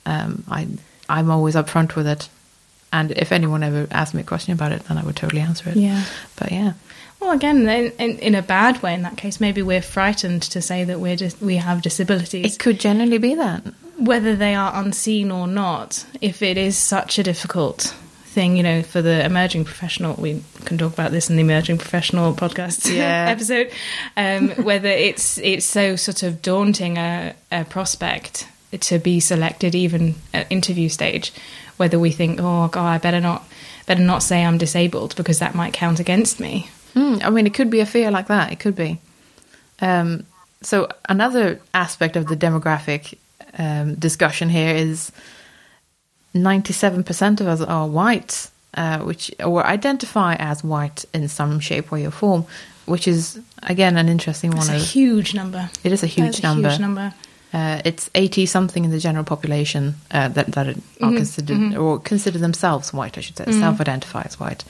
[0.07, 0.67] Um, I
[1.09, 2.29] I'm always upfront with it,
[2.93, 5.71] and if anyone ever asked me a question about it, then I would totally answer
[5.71, 5.77] it.
[5.77, 6.05] Yeah.
[6.37, 6.73] But yeah,
[7.21, 10.61] Well, again, in, in, in a bad way, in that case, maybe we're frightened to
[10.61, 13.63] say that we're dis- we have disabilities, it could generally be that.
[13.99, 16.07] Whether they are unseen or not.
[16.21, 17.95] If it is such a difficult
[18.27, 21.79] thing, you know, for the emerging professional, we can talk about this in the emerging
[21.79, 23.27] professional podcast Yeah.
[23.29, 23.71] episode.
[24.17, 28.47] Um, whether it's it's so sort of daunting a, a prospect
[28.81, 31.33] to be selected, even at interview stage,
[31.79, 33.45] whether we think, oh god, I better not
[33.87, 36.69] better not say I'm disabled because that might count against me.
[36.93, 38.53] Hmm, I mean, it could be a fear like that.
[38.53, 39.01] It could be.
[39.81, 40.27] Um,
[40.61, 43.17] so another aspect of the demographic
[43.59, 45.13] um, discussion here is
[46.35, 51.91] ninety-seven percent of us are white, uh, which or identify as white in some shape,
[51.91, 52.45] way, or form,
[52.87, 54.61] which is again an interesting one.
[54.61, 55.71] It's a huge number.
[55.85, 56.69] it is a huge That's number.
[56.69, 57.15] Huge number.
[57.51, 61.99] Uh, it's eighty something in the general population uh, that that are Mm-hmm, considered or
[61.99, 63.17] consider themselves white.
[63.17, 64.65] I should say, self-identify as white.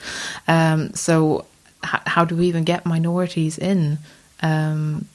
[0.47, 1.45] Um, so,
[1.83, 3.97] h- how do we even get minorities in?
[4.41, 5.05] Um,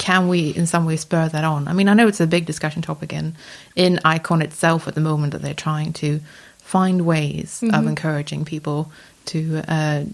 [0.00, 1.68] can we, in some way, spur that on?
[1.68, 3.36] I mean, I know it's a big discussion topic in
[3.76, 6.20] in Icon itself at the moment that they're trying to
[6.58, 7.74] find ways Mm-hmm.
[7.74, 8.90] of encouraging people
[9.26, 10.04] to uh,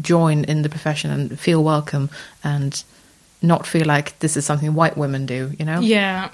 [0.00, 2.10] join in the profession and feel welcome
[2.42, 2.82] and
[3.40, 5.52] not feel like this is something white women do.
[5.58, 5.80] You know?
[5.80, 6.30] Yeah.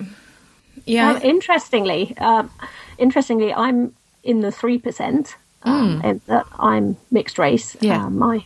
[0.87, 1.13] Yeah.
[1.13, 2.51] Well, interestingly, um,
[2.99, 5.37] interestingly, I'm in the three percent.
[5.65, 7.77] Um, and that I'm mixed race.
[7.81, 8.07] Yeah.
[8.07, 8.45] Uh, my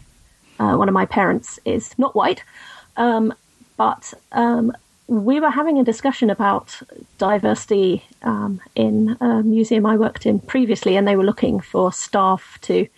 [0.58, 2.42] uh, one of my parents is not white,
[2.98, 3.32] um,
[3.76, 4.72] but um,
[5.06, 6.80] we were having a discussion about
[7.18, 12.58] diversity um, in a museum I worked in previously, and they were looking for staff
[12.62, 12.88] to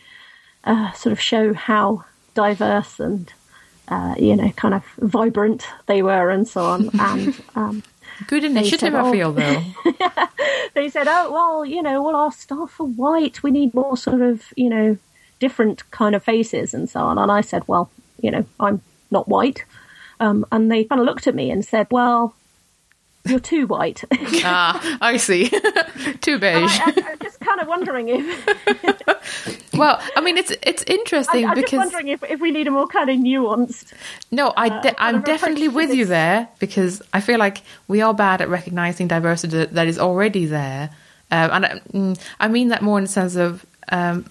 [0.64, 3.32] uh, sort of show how diverse and
[3.88, 6.90] uh, you know kind of vibrant they were, and so on.
[7.00, 7.82] and um,
[8.26, 9.62] Good initiative, said, I "Oh." feel, though.
[10.74, 13.42] they said, "Oh well, you know, all our staff are white.
[13.42, 14.96] We need more sort of, you know,
[15.40, 19.28] different kind of faces and so on." And I said, "Well, you know, I'm not
[19.28, 19.64] white."
[20.20, 22.34] Um, and they kind of looked at me and said, "Well,
[23.24, 24.04] you're too white."
[24.44, 25.48] ah, I see.
[26.20, 26.80] Too beige.
[26.80, 31.44] I, I, I'm just kind of wondering if well, I mean, it's it's I, interesting
[31.44, 33.92] I'm just because wondering if, if we need a more kind of nuanced.
[34.30, 38.14] no, I de- kind I'm definitely with you there because I feel like we are
[38.14, 40.90] bad at recognizing diversity that, that is already there,
[41.30, 44.26] um, and I, mm, I mean that more in the sense of um,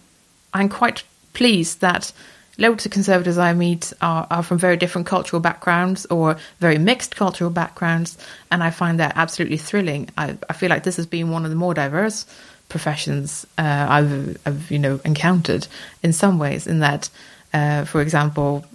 [0.54, 2.12] I'm quite pleased that
[2.58, 7.16] loads of conservators I meet are, are from very different cultural backgrounds or very mixed
[7.16, 8.18] cultural backgrounds,
[8.52, 10.10] and I find that absolutely thrilling.
[10.18, 12.26] I, I feel like this has been one of the more diverse
[12.70, 15.68] professions uh, I've, I've you know encountered
[16.04, 16.68] in some ways.
[16.68, 17.10] In that,
[17.54, 18.66] uh, for example,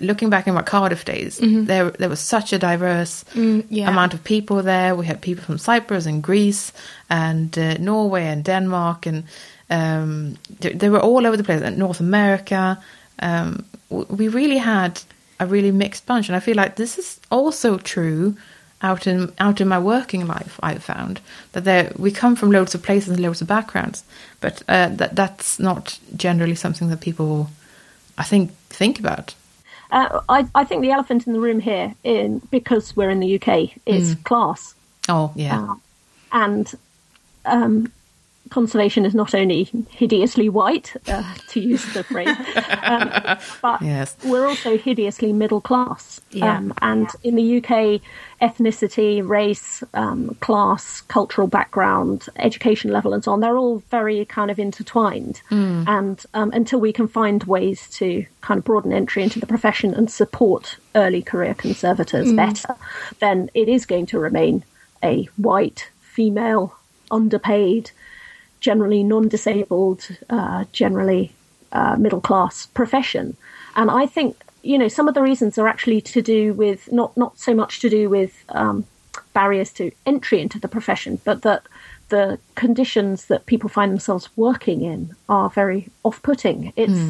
[0.00, 3.88] looking back in my Cardiff days, there there was such a diverse yeah.
[3.88, 4.94] amount of people there.
[4.94, 6.72] We had people from Cyprus and Greece
[7.10, 9.24] and uh, Norway and Denmark, and
[9.70, 11.60] um, they, they were all over the place.
[11.76, 12.82] North America.
[13.18, 15.00] Um, we really had
[15.40, 18.36] a really mixed bunch, and I feel like this is also true
[18.82, 20.58] out in out in my working life.
[20.62, 21.20] I've found
[21.52, 24.04] that there we come from loads of places and loads of backgrounds,
[24.40, 27.50] but uh, that that's not generally something that people,
[28.18, 29.34] I think, think about.
[29.90, 33.40] Uh, I, I think the elephant in the room here, in because we're in the
[33.40, 34.74] UK, is class.
[35.08, 35.62] Oh yeah.
[35.62, 35.74] Uh,
[36.32, 36.74] and
[37.44, 37.92] um,
[38.50, 42.28] conservation is not only hideously white, uh, to use the phrase,
[42.82, 43.10] um,
[43.62, 44.16] but Yes.
[44.24, 46.20] we're also hideously middle class.
[46.30, 46.56] Yeah.
[46.56, 48.00] Um, and in the UK,
[48.42, 54.50] ethnicity, race, um, class, cultural background, education level, and so on, they're all very kind
[54.50, 55.40] of intertwined.
[55.50, 59.94] And um, until we can find ways to kind of broaden entry into the profession
[59.94, 62.74] and support early career conservators better,
[63.20, 64.64] then it is going to remain
[65.02, 66.74] a white, female,
[67.10, 67.90] underpaid,
[68.68, 71.24] generally non-disabled, uh, generally
[71.78, 73.36] uh, middle class profession.
[73.76, 74.30] And I think
[74.70, 77.72] you know some of the reasons are actually to do with not not so much
[77.82, 78.76] to do with um,
[79.38, 81.62] barriers to entry into the profession, but that
[82.08, 86.72] the conditions that people find themselves working in are very off-putting.
[86.82, 87.00] It's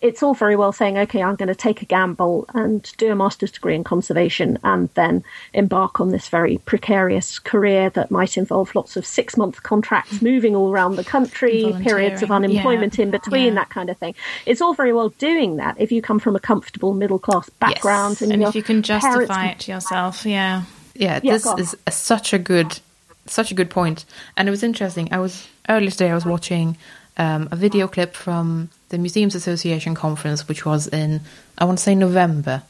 [0.00, 3.16] it's all very well saying, okay, I'm going to take a gamble and do a
[3.16, 8.74] master's degree in conservation and then embark on this very precarious career that might involve
[8.76, 10.22] lots of six month contracts, mm.
[10.22, 13.54] moving all around the country, periods of unemployment yeah, in between, yeah.
[13.54, 14.14] that kind of thing.
[14.46, 18.22] It's all very well doing that if you come from a comfortable middle class background
[18.22, 20.62] and your if you can justify it to yourself, yeah.
[20.94, 22.78] yeah, Yeah, this is a, such a good
[23.26, 23.78] such a good point.
[23.78, 24.04] point
[24.38, 26.78] and it was interesting i was earlier today i was watching
[27.18, 31.20] um, a video clip from the museums association conference which was in
[31.58, 32.62] i want to say november.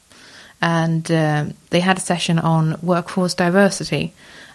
[0.60, 4.12] And um, they had a session on workforce diversity.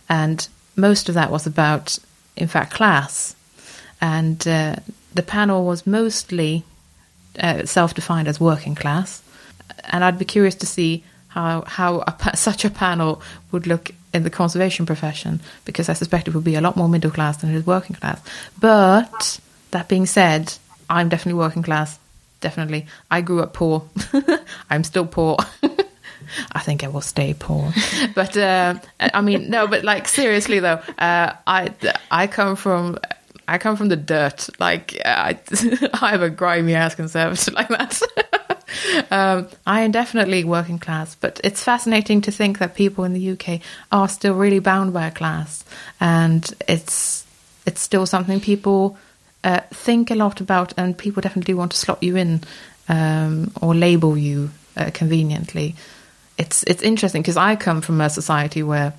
[0.09, 1.97] And most of that was about
[2.35, 3.35] in fact class.
[4.01, 4.75] And uh,
[5.13, 6.63] the panel was mostly
[7.39, 9.21] uh, self-defined as working class,
[9.85, 14.23] and I'd be curious to see how how a, such a panel would look in
[14.23, 17.49] the conservation profession because I suspect it would be a lot more middle class than
[17.49, 18.21] it is working class.
[18.59, 19.39] But
[19.73, 20.53] that being said,
[20.89, 21.99] I'm definitely working class.
[22.41, 23.87] Definitely, I grew up poor.
[24.69, 25.37] I'm still poor.
[26.51, 27.71] I think I will stay poor.
[28.15, 29.67] But uh, I mean, no.
[29.67, 31.73] But like seriously though, uh, I
[32.11, 32.97] I come from
[33.47, 34.49] I come from the dirt.
[34.59, 35.39] Like I
[35.93, 38.01] I'm a grimy ass conservator like that.
[39.11, 43.31] um, I am definitely working class, but it's fascinating to think that people in the
[43.31, 45.63] UK are still really bound by a class,
[45.99, 47.25] and it's
[47.65, 48.97] it's still something people
[49.43, 52.41] uh, think a lot about, and people definitely want to slot you in
[52.87, 55.75] um, or label you uh, conveniently.
[56.37, 58.93] It's it's interesting because I come from a society where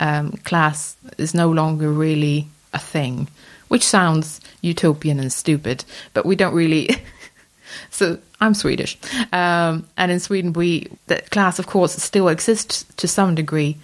[0.00, 3.28] um, class is no longer really a thing,
[3.68, 6.90] which sounds utopian and stupid, but we don't really.
[7.90, 8.98] so I'm Swedish,
[9.32, 13.76] um, and in Sweden, we the class, of course, still exists to some degree,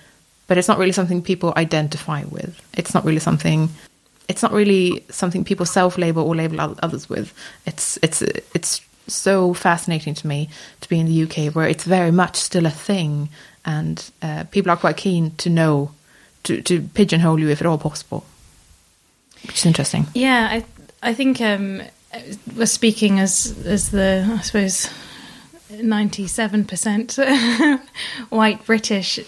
[0.46, 2.60] but it's not really something people identify with.
[2.74, 3.70] It's not really something.
[4.30, 7.34] It's not really something people self-label or label others with.
[7.66, 10.48] It's it's it's so fascinating to me
[10.80, 13.28] to be in the UK where it's very much still a thing,
[13.64, 15.90] and uh, people are quite keen to know
[16.44, 18.24] to to pigeonhole you if at all possible,
[19.46, 20.06] which is interesting.
[20.14, 20.64] Yeah, I
[21.02, 21.82] I think um,
[22.56, 24.88] we're speaking as as the I suppose
[25.70, 27.18] ninety seven percent
[28.28, 29.18] white British.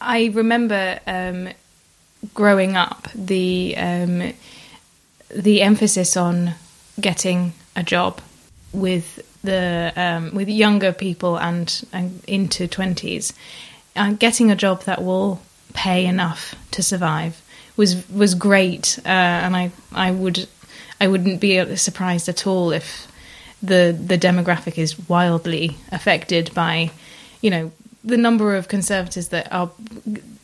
[0.00, 1.50] I remember um,
[2.34, 4.32] growing up the um,
[5.30, 6.54] the emphasis on
[7.00, 8.20] getting a job
[8.72, 13.32] with the um, with younger people and, and into twenties,
[13.94, 15.40] and getting a job that will
[15.74, 17.42] pay enough to survive
[17.76, 20.48] was was great, uh, and I I would
[21.00, 23.08] I wouldn't be surprised at all if
[23.62, 26.90] the the demographic is wildly affected by
[27.40, 27.72] you know
[28.04, 29.70] the number of conservators that are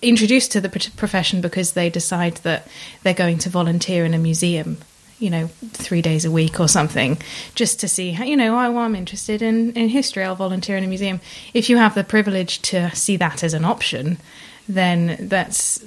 [0.02, 2.66] introduced to the profession because they decide that
[3.02, 4.78] they're going to volunteer in a museum
[5.18, 7.20] you know three days a week or something
[7.54, 10.84] just to see how you know oh, i'm interested in, in history i'll volunteer in
[10.84, 11.20] a museum.
[11.54, 14.18] If you have the privilege to see that as an option
[14.68, 15.84] then that's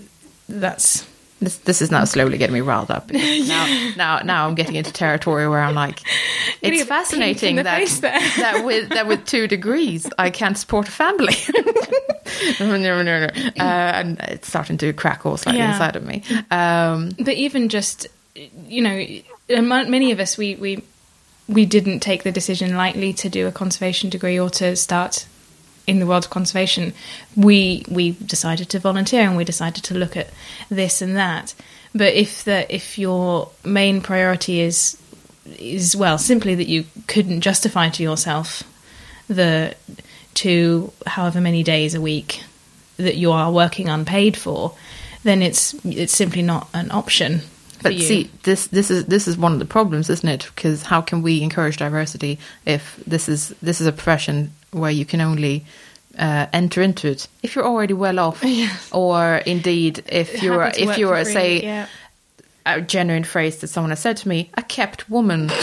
[0.49, 1.07] that's
[1.41, 3.09] This this is now slowly getting me riled up.
[3.11, 6.01] Now now now I'm getting into territory where I'm like,
[6.61, 7.65] it's fascinating that
[8.01, 11.33] that with that with two degrees I can't support a family.
[12.59, 13.25] no, no, no, no.
[13.59, 15.71] Uh, and it's starting to crackle slightly Yeah.
[15.73, 16.23] inside of me.
[16.51, 18.07] Um, but even just
[18.67, 19.05] you know
[19.61, 20.83] many of us we we
[21.49, 25.25] we didn't take the decision lightly to do a conservation degree or to start
[25.91, 26.93] in the world of conservation.
[27.35, 30.29] We we decided to volunteer and we decided to look at
[30.69, 31.53] this and that.
[31.93, 34.97] But if the if your main priority is
[35.59, 38.63] is well simply that you couldn't justify to yourself
[39.27, 39.75] the
[40.33, 42.41] to however many days a week
[42.97, 44.73] that you are working unpaid for,
[45.23, 47.41] then it's it's simply not an option.
[47.81, 50.49] But see, this this is this is one of the problems, isn't it?
[50.55, 55.05] Because how can we encourage diversity if this is this is a profession where you
[55.05, 55.65] can only
[56.17, 58.89] uh, enter into it if you're already well off, Yes.
[58.91, 61.87] or indeed if you're if you're free, say yeah.
[62.65, 65.49] a genuine phrase that someone has said to me, a kept woman.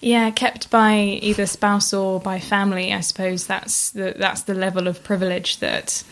[0.00, 2.92] Yeah, kept by either spouse or by family.
[2.92, 6.04] I suppose that's the that's the level of privilege that.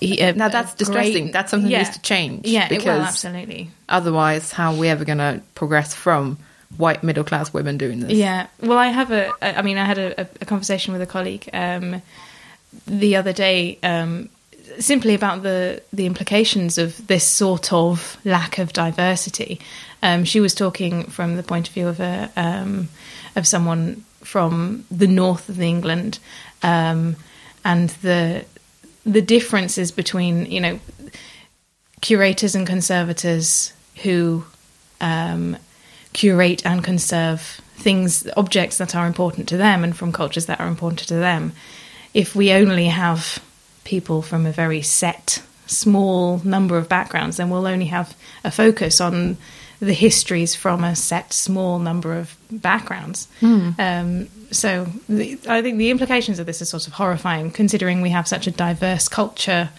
[0.00, 1.24] He- uh, Now that's distressing.
[1.24, 1.78] great- That's something yeah.
[1.78, 2.46] that needs to change.
[2.46, 3.70] Yeah, it will absolutely.
[3.88, 6.38] otherwise, how are we ever going to progress from
[6.76, 8.12] white middle class women doing this?
[8.12, 8.46] Yeah.
[8.60, 9.30] Well, I have a.
[9.42, 12.02] I mean, I had a, a, a conversation with a colleague um,
[12.86, 14.28] the other day, um,
[14.78, 19.60] simply about the the implications of this sort of lack of diversity.
[20.02, 22.88] Um, she was talking from the point of view of a um,
[23.36, 26.18] of someone from the north of England,
[26.62, 27.14] um,
[27.64, 28.44] and the
[29.04, 30.80] the differences between you know
[32.00, 34.44] curators and conservators who
[35.00, 35.56] um,
[36.12, 40.68] curate and conserve things, objects that are important to them and from cultures that are
[40.68, 41.52] important to them.
[42.12, 43.42] If we only have
[43.84, 49.00] people from a very set, small number of backgrounds, then we'll only have a focus
[49.00, 49.36] on
[49.80, 53.28] the histories from a set, small number of backgrounds.
[53.78, 58.10] Um, so the, I think the implications of this are sort of horrifying, considering we
[58.10, 59.70] have such a diverse culture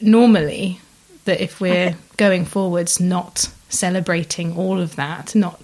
[0.00, 0.80] normally
[1.24, 5.60] that if we're going forwards not celebrating all of that, not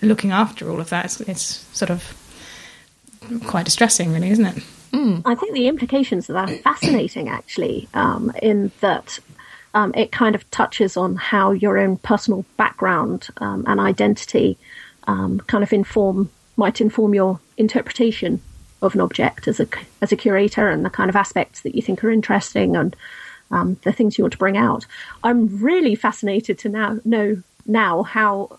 [0.00, 1.44] looking after all of that, it's, it's
[1.76, 2.18] sort of
[3.46, 4.62] quite distressing, really, isn't it?
[5.24, 9.18] I think the implications of that are fascinating, actually, um, in that
[9.74, 14.58] um, it kind of touches on how your own personal background um, and identity
[15.06, 18.40] um, kind of inform might inform your interpretation
[18.80, 19.66] of an object as a
[20.00, 22.96] as a curator and the kind of aspects that you think are interesting and
[23.50, 24.86] um, the things you want to bring out.
[25.22, 28.58] I'm really fascinated to now know now how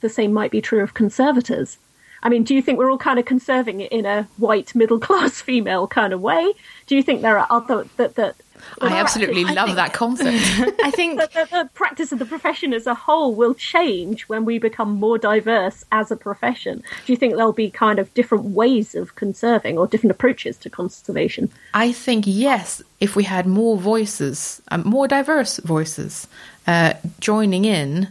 [0.00, 1.78] the same might be true of conservators.
[2.22, 4.98] I mean, do you think we're all kind of conserving it in a white middle
[5.06, 6.52] class female kind of way?
[6.86, 8.36] Do you think there are other that that
[8.80, 10.76] I absolutely I love think that concept.
[10.84, 14.44] I think that the, the practice of the profession as a whole will change when
[14.44, 16.82] we become more diverse as a profession.
[17.04, 20.70] Do you think there'll be kind of different ways of conserving or different approaches to
[20.70, 21.50] conservation?
[21.74, 26.26] I think yes, if we had more voices, um, more diverse voices,
[26.66, 28.08] uh, joining in,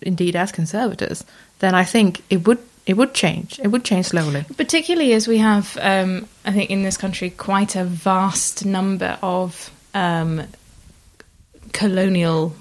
[0.00, 1.24] indeed as conservators,
[1.60, 3.60] then I think it would it would change.
[3.60, 4.44] It would change slowly.
[4.56, 9.70] particularly as we have, um, I think, in this country, quite a vast number of
[9.94, 10.42] um,
[11.72, 12.54] colonial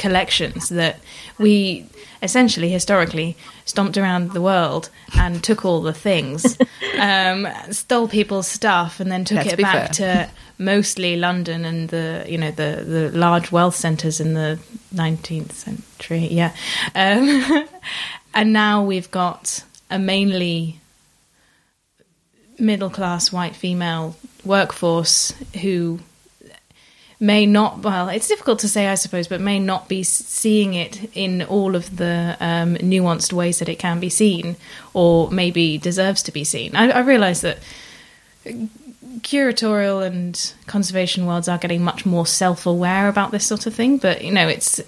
[0.00, 0.98] collections that
[1.38, 1.84] we
[2.22, 6.56] essentially historically stomped around the world and took all the things
[6.98, 12.24] um, stole people's stuff and then took Let's it back to mostly london and the
[12.26, 14.58] you know the the large wealth centers in the
[14.94, 16.54] 19th century yeah
[16.94, 17.68] um,
[18.34, 20.80] and now we've got a mainly
[22.58, 25.98] middle class white female workforce who
[27.18, 31.10] may not well it's difficult to say i suppose but may not be seeing it
[31.14, 34.56] in all of the um, nuanced ways that it can be seen
[34.94, 36.74] or maybe deserves to be seen.
[36.74, 37.58] I, I realise that
[39.18, 44.22] curatorial and conservation worlds are getting much more self-aware about this sort of thing but
[44.24, 44.80] you know it's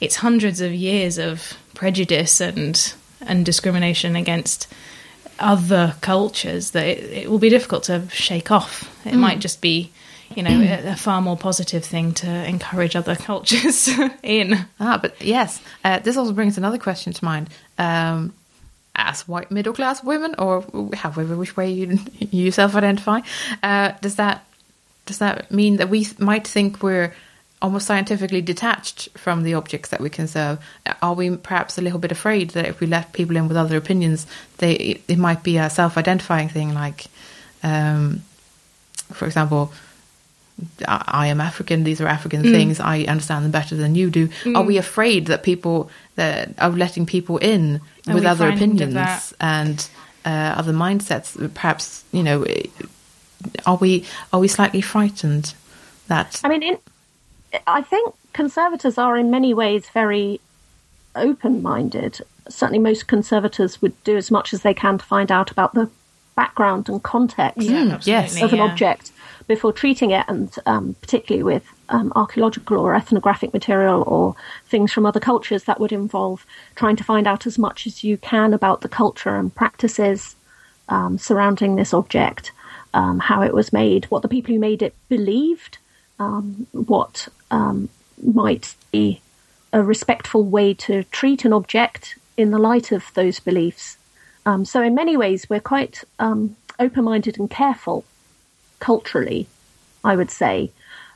[0.00, 4.66] it's hundreds of years of prejudice and and discrimination against
[5.40, 8.94] other cultures that it, it will be difficult to shake off.
[9.06, 9.90] It might just be
[10.36, 13.88] you know a, a far more positive thing to encourage other cultures
[14.22, 14.54] in.
[14.78, 17.48] Ah, but yes, uh, this also brings another question to mind.
[17.78, 18.34] Um,
[19.00, 23.20] as white middle class women, or however which way you, you self identify,
[23.62, 24.44] uh, does that
[25.06, 27.12] does that mean that we might think we're
[27.62, 30.58] almost scientifically detached from the objects that we conserve?
[31.02, 33.76] Are we perhaps a little bit afraid that if we let people in with other
[33.76, 34.26] opinions,
[34.58, 37.06] they it, it might be a self identifying thing, like,
[37.62, 38.22] um,
[39.12, 39.72] for example.
[40.86, 41.84] I am African.
[41.84, 42.50] These are African mm.
[42.50, 42.80] things.
[42.80, 44.24] I understand them better than you do.
[44.24, 44.66] Are mm.
[44.66, 49.88] we afraid that people that of letting people in Are with other opinions and
[50.24, 51.52] uh, other mindsets?
[51.54, 52.46] Perhaps you know.
[53.64, 54.04] Are we
[54.34, 55.54] are we slightly frightened
[56.08, 56.78] that I mean, in,
[57.66, 60.40] I think conservators are in many ways very
[61.16, 65.50] open minded, certainly most conservators would do as much as they can to find out
[65.50, 65.90] about the
[66.36, 68.40] background and context Yeah, yes.
[68.42, 68.64] of an yeah.
[68.64, 69.10] object
[69.46, 74.34] before treating it, and um, particularly with um, archaeological or ethnographic material or
[74.66, 78.16] things from other cultures, that would involve trying to find out as much as you
[78.16, 80.36] can about the culture and practices
[80.88, 82.52] um, surrounding this object,
[82.94, 85.78] um, how it was made, what the people who made it believed,
[86.18, 87.88] um, what um,
[88.22, 89.20] might be
[89.72, 93.96] a respectful way to treat an object in the light of those beliefs.
[94.64, 98.04] So, in many ways, we're quite open minded and careful
[98.80, 99.46] culturally,
[100.02, 100.72] I would say.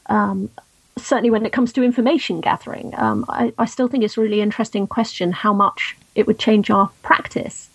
[0.06, 0.50] Um,
[0.96, 4.40] certainly, when it comes to information gathering, um, I, I still think it's a really
[4.40, 7.68] interesting question how much it would change our practice.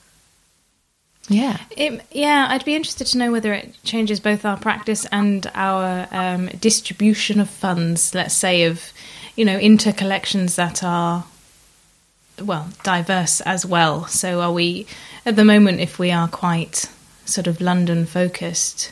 [1.27, 1.57] Yeah.
[1.77, 6.07] It, yeah, I'd be interested to know whether it changes both our practice and our
[6.11, 8.15] um, distribution of funds.
[8.15, 8.91] Let's say of,
[9.35, 11.25] you know, into collections that are,
[12.41, 14.07] well, diverse as well.
[14.07, 14.87] So, are we
[15.25, 16.89] at the moment if we are quite
[17.25, 18.91] sort of London focused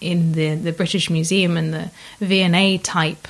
[0.00, 1.90] in the the British Museum and the
[2.20, 3.28] V&A type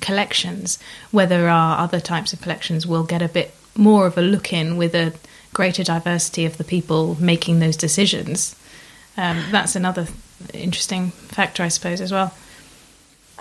[0.00, 0.78] collections,
[1.10, 4.52] where there are other types of collections we'll get a bit more of a look
[4.52, 5.12] in with a
[5.52, 8.54] greater diversity of the people making those decisions.
[9.16, 10.06] Um, that's another
[10.54, 12.32] interesting factor, I suppose, as well.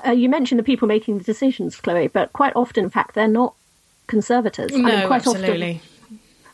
[0.05, 3.27] Uh, you mentioned the people making the decisions, Kloe, but quite often, in fact, they're
[3.27, 3.53] not
[4.07, 4.71] conservators.
[4.73, 5.81] I No, mean, quite absolutely.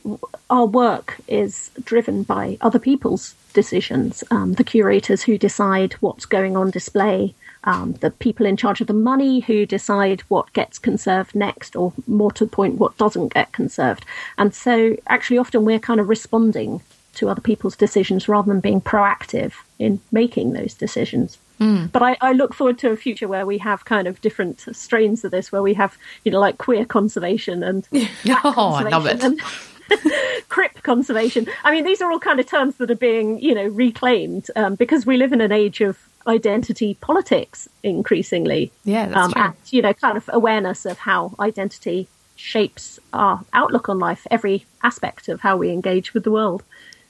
[0.05, 0.19] often,
[0.49, 4.23] our work is driven by other people's decisions.
[4.29, 7.33] Um, the curators who decide what's going on display,
[7.63, 11.91] um, the people in charge of the money who decide what gets conserved next, or
[12.05, 14.05] more to the point, what doesn't get conserved.
[14.37, 16.81] And so, actually, often we're kind of responding
[17.15, 21.39] to other people's decisions rather than being proactive in making those decisions.
[21.57, 25.23] But I, I look forward to a future where we have kind of different strains
[25.23, 27.87] of this, where we have, you know, like queer conservation and
[28.27, 29.21] Oh, I love it.
[29.21, 29.41] conservation and
[30.49, 31.47] crip conservation.
[31.63, 34.75] I mean, these are all kind of terms that are being, you know, reclaimed um,
[34.75, 38.71] because we live in an age of identity politics increasingly.
[38.83, 39.41] Yeah, that's um, true.
[39.41, 44.65] And, you know, kind of awareness of how identity shapes our outlook on life, every
[44.83, 46.63] aspect of how we engage with the world.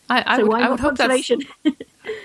[0.09, 1.41] I, I so would, why I not would hope that's conservation?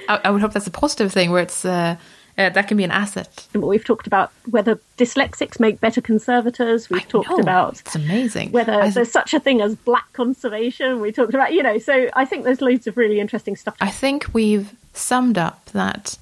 [0.09, 1.96] I, I would hope that's a positive thing where it's uh,
[2.41, 3.47] uh, that can be an asset.
[3.55, 6.88] We've talked about whether dyslexics make better conservators.
[6.88, 7.38] We've talked know.
[7.38, 8.53] about It's amazing.
[8.53, 11.01] whether I, there's such a thing as black conservation.
[11.01, 13.76] We talked about, you know, so I think there's loads of really interesting stuff.
[13.80, 16.16] I think we've summed up that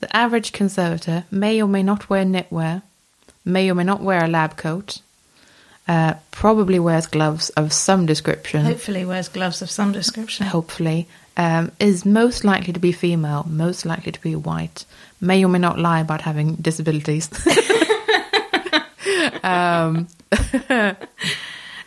[0.00, 2.82] the average conservator may or may not wear knitwear,
[3.44, 5.00] may or may not wear a lab coat,
[5.88, 10.46] uh, probably wears gloves of some description, Hopefully, wears gloves of some description.
[10.46, 14.84] hopefully, um, is most likely to be female, most likely to be white,
[15.20, 17.30] may or may not lie about having disabilities.
[19.42, 20.08] um,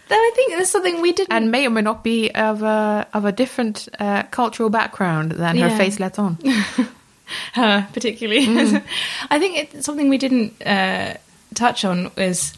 [0.09, 1.31] Though I think there's something we didn't.
[1.31, 5.57] and may or may not be of a of a different uh, cultural background than
[5.57, 6.37] her face lets on.
[7.53, 8.41] her particularly.
[9.29, 11.13] I think it's something we didn't uh,
[11.53, 12.53] touch on was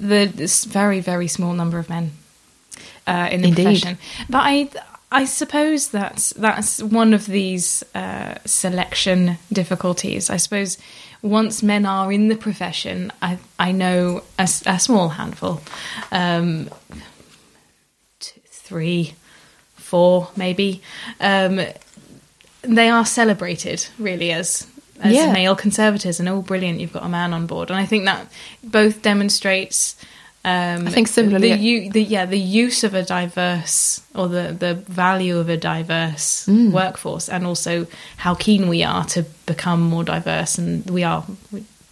[0.00, 2.12] the this very very small number of men
[3.06, 3.64] uh, in the Indeed.
[3.64, 3.98] profession.
[4.30, 4.70] But I
[5.14, 10.30] I suppose that's that's one of these uh, selection difficulties.
[10.30, 10.78] I suppose
[11.20, 15.60] once men are in the profession, I I know a small handful,
[16.10, 16.70] um,
[18.20, 19.14] two, three,
[19.76, 20.80] four maybe.
[21.20, 21.60] Um,
[22.62, 24.66] they are celebrated really as
[25.00, 25.32] as Yeah.
[25.32, 28.24] male conservators and oh brilliant you've got a man on board and i think that
[28.62, 29.96] both demonstrates
[30.44, 34.52] um I think similarly- the, u- the yeah the use of a diverse or the
[34.58, 36.72] the value of a diverse Mm.
[36.72, 37.86] workforce and also
[38.16, 41.24] how keen we are to become more diverse and we are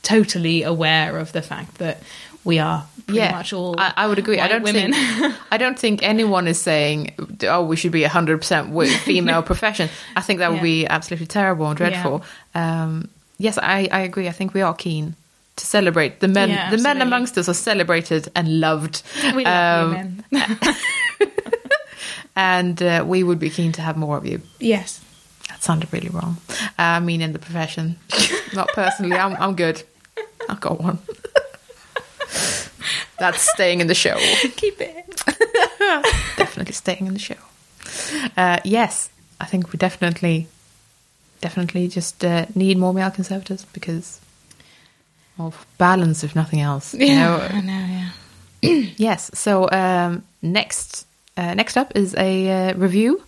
[0.03, 1.99] totally aware of the fact that
[2.45, 4.41] we are pretty much all I, I would agree.
[4.41, 4.93] I don't women.
[4.95, 8.73] think I don't think anyone is saying, "Oh, we should be hundred percent
[9.05, 10.63] female profession." I think that would Yeah.
[10.63, 12.23] be absolutely terrible and dreadful.
[12.55, 14.27] Um, yes, I, I agree.
[14.27, 15.15] I think we are keen
[15.61, 16.49] to celebrate the men.
[16.51, 19.03] Yeah, the men amongst us are celebrated and loved.
[19.37, 20.59] we love Um, you men
[22.37, 24.41] and uh, we would be keen to have more of you.
[24.59, 25.01] yes
[25.49, 26.37] That sounded really wrong.
[26.79, 27.97] Uh, I mean, in the profession,
[28.55, 29.17] not personally.
[29.17, 29.83] I'm I'm good.
[30.49, 30.99] I've got one.
[33.19, 34.17] That's staying in the show.
[34.57, 34.97] keep it
[36.37, 37.37] definitely staying in the show.
[38.37, 40.47] Uh, yes, I think we definitely,
[41.41, 44.21] definitely just uh, need more male conservators because
[45.47, 46.95] of balance, if nothing else.
[46.95, 47.37] you know?
[47.51, 48.11] i know yeah
[48.97, 49.31] Yes.
[49.35, 52.33] So um, next, uh, next up is a
[52.71, 53.23] uh, review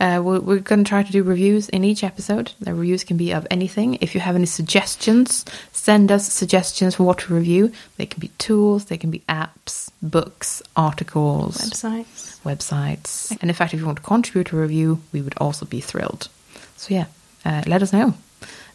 [0.00, 2.50] Uh, we're, we're going to try to do reviews in each episode.
[2.58, 3.98] The reviews can be of anything.
[4.00, 7.70] If you have any suggestions, send us suggestions for what to review.
[7.98, 12.40] They can be tools, they can be apps, books, articles, Websites.
[12.42, 13.30] websites.
[13.40, 16.28] And in fact, if you want to contribute a review, we would also be thrilled.
[16.76, 17.06] So yeah,
[17.44, 18.14] uh, let us know.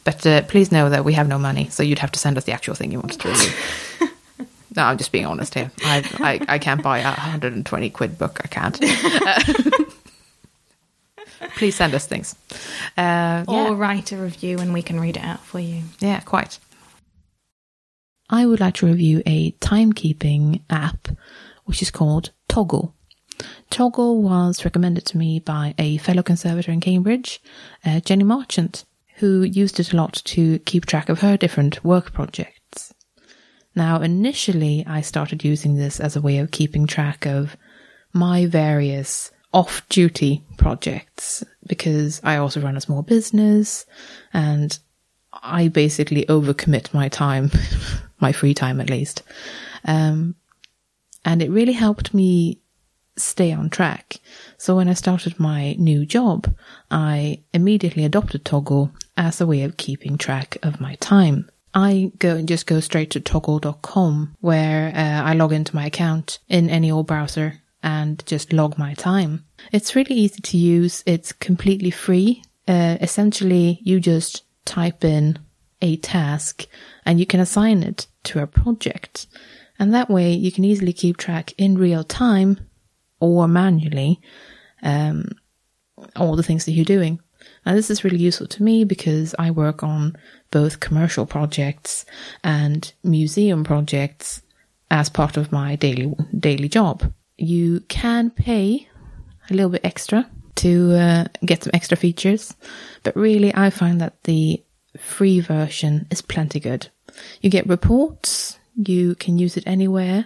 [0.08, 2.46] But uh, please know that we have no money, so you'd have to send us
[2.46, 4.08] the actual thing you wanted to review.
[4.78, 5.70] no, I'm just being honest here.
[5.84, 6.02] I,
[6.48, 8.40] I, I can't buy a 120 quid book.
[8.42, 8.80] I can't.
[11.58, 12.38] please send us things.
[12.98, 13.76] Uh, Or yeah.
[13.76, 15.82] write a review and we can read it out for you.
[16.00, 16.58] Yeah, quite.
[18.30, 21.10] I would like to review a timekeeping app
[21.66, 22.94] which is called Toggl.
[23.70, 27.42] Toggl was recommended to me by a fellow conservator in Cambridge,
[27.86, 28.86] uh, Jenny Marchant,
[29.18, 32.94] who used it a lot to keep track of her different work projects.
[33.76, 37.58] Now, initially, I started using this as a way of keeping track of
[38.14, 43.86] my various off duty projects because I also run a small business
[44.34, 44.78] and
[45.32, 47.52] I basically overcommit my time,
[48.20, 49.24] my free time at least.
[49.86, 50.36] Um,
[51.26, 52.62] and it really helped me
[53.18, 54.18] stay on track.
[54.58, 56.56] So when I started my new job,
[56.90, 61.50] I immediately adopted Toggl as a way of keeping track of my time.
[61.74, 66.40] I go and just go straight to toggl.com where uh, I log into my account
[66.48, 69.46] in any old browser and just log my time.
[69.72, 71.04] It's really easy to use.
[71.06, 72.42] It's completely free.
[72.68, 75.40] Uh, essentially, you just type in
[75.82, 76.66] a task
[77.06, 79.28] and you can assign it to a project.
[79.80, 82.67] And that way you can easily keep track in real time
[83.20, 84.22] or manually
[84.84, 85.30] um,
[86.16, 87.20] all the things that you're doing.
[87.66, 90.16] Now, this is really useful to me because I work on
[90.52, 92.06] both commercial projects
[92.44, 94.42] and museum projects
[94.90, 97.12] as part of my daily daily job.
[97.38, 98.88] You can pay
[99.50, 102.56] a little bit extra to uh, get some extra features,
[103.04, 104.64] but really I find that the
[104.98, 106.90] free version is plenty good.
[107.42, 110.26] You get reports, you can use it anywhere,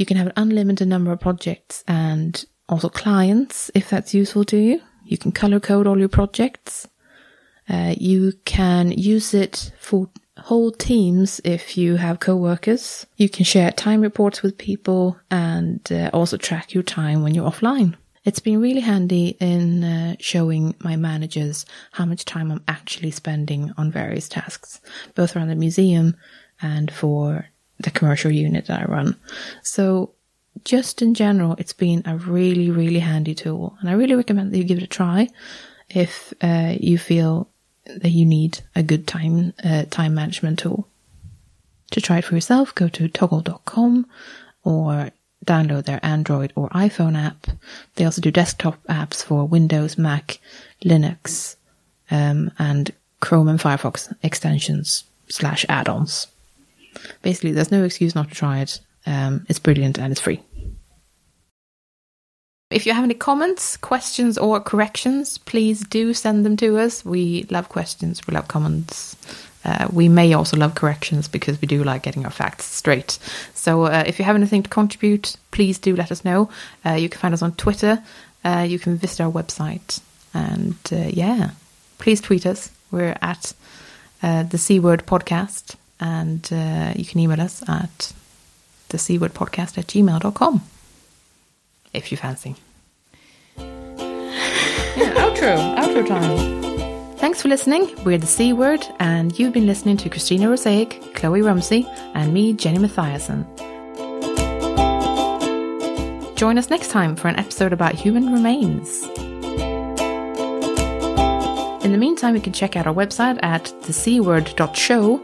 [0.00, 4.56] you can have an unlimited number of projects and also clients if that's useful to
[4.56, 4.80] you.
[5.04, 6.88] You can color code all your projects.
[7.68, 13.06] Uh, you can use it for whole teams if you have co-workers.
[13.18, 17.50] You can share time reports with people and uh, also track your time when you're
[17.50, 17.94] offline.
[18.24, 23.74] It's been really handy in uh, showing my managers how much time I'm actually spending
[23.76, 24.80] on various tasks,
[25.14, 26.16] both around the museum
[26.62, 27.49] and for
[27.82, 29.16] the commercial unit that I run.
[29.62, 30.12] So
[30.64, 33.76] just in general, it's been a really, really handy tool.
[33.80, 35.28] And I really recommend that you give it a try
[35.88, 37.48] if uh, you feel
[37.86, 40.86] that you need a good time uh, time management tool.
[41.92, 44.06] To try it for yourself, go to toggl.com
[44.62, 45.10] or
[45.44, 47.46] download their Android or iPhone app.
[47.96, 50.38] They also do desktop apps for Windows, Mac,
[50.84, 51.56] Linux,
[52.10, 56.28] um, and Chrome and Firefox extensions slash add-ons.
[57.22, 58.80] Basically, there's no excuse not to try it.
[59.06, 60.40] Um, it's brilliant and it's free.
[62.70, 67.04] If you have any comments, questions, or corrections, please do send them to us.
[67.04, 69.16] We love questions, we love comments.
[69.64, 73.18] Uh, we may also love corrections because we do like getting our facts straight.
[73.54, 76.48] So uh, if you have anything to contribute, please do let us know.
[76.86, 78.02] Uh, you can find us on Twitter.
[78.44, 80.00] Uh, you can visit our website.
[80.32, 81.50] And uh, yeah,
[81.98, 82.70] please tweet us.
[82.90, 83.52] We're at
[84.22, 85.74] uh, the C Word Podcast.
[86.00, 88.12] And uh, you can email us at
[88.88, 90.62] the C Word Podcast at gmail.com
[91.92, 92.56] if you fancy.
[93.56, 97.16] Yeah, outro, outro time.
[97.18, 97.94] Thanks for listening.
[98.04, 102.54] We're the C Word, and you've been listening to Christina Rozeik, Kloe Rumsey, and me,
[102.54, 103.46] Jenny Mathiasson.
[106.34, 109.04] Join us next time for an episode about human remains.
[111.84, 115.20] In the meantime, you can check out our website at thecword.show,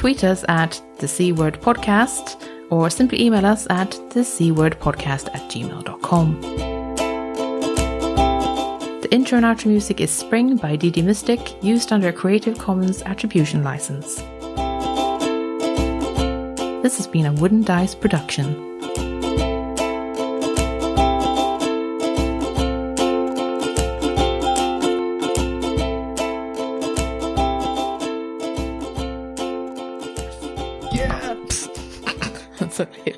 [0.00, 4.80] tweet us at the C Word Podcast, or simply email us at the C Word
[4.80, 6.40] Podcast at gmail.com.
[9.02, 13.62] The intro and outro music is Spring by DDmyzik, used under a Creative Commons Attribution
[13.62, 14.22] License.
[16.82, 18.69] This has been a Wooden Dice production.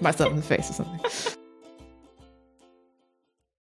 [0.02, 1.31] Myself in the face or something.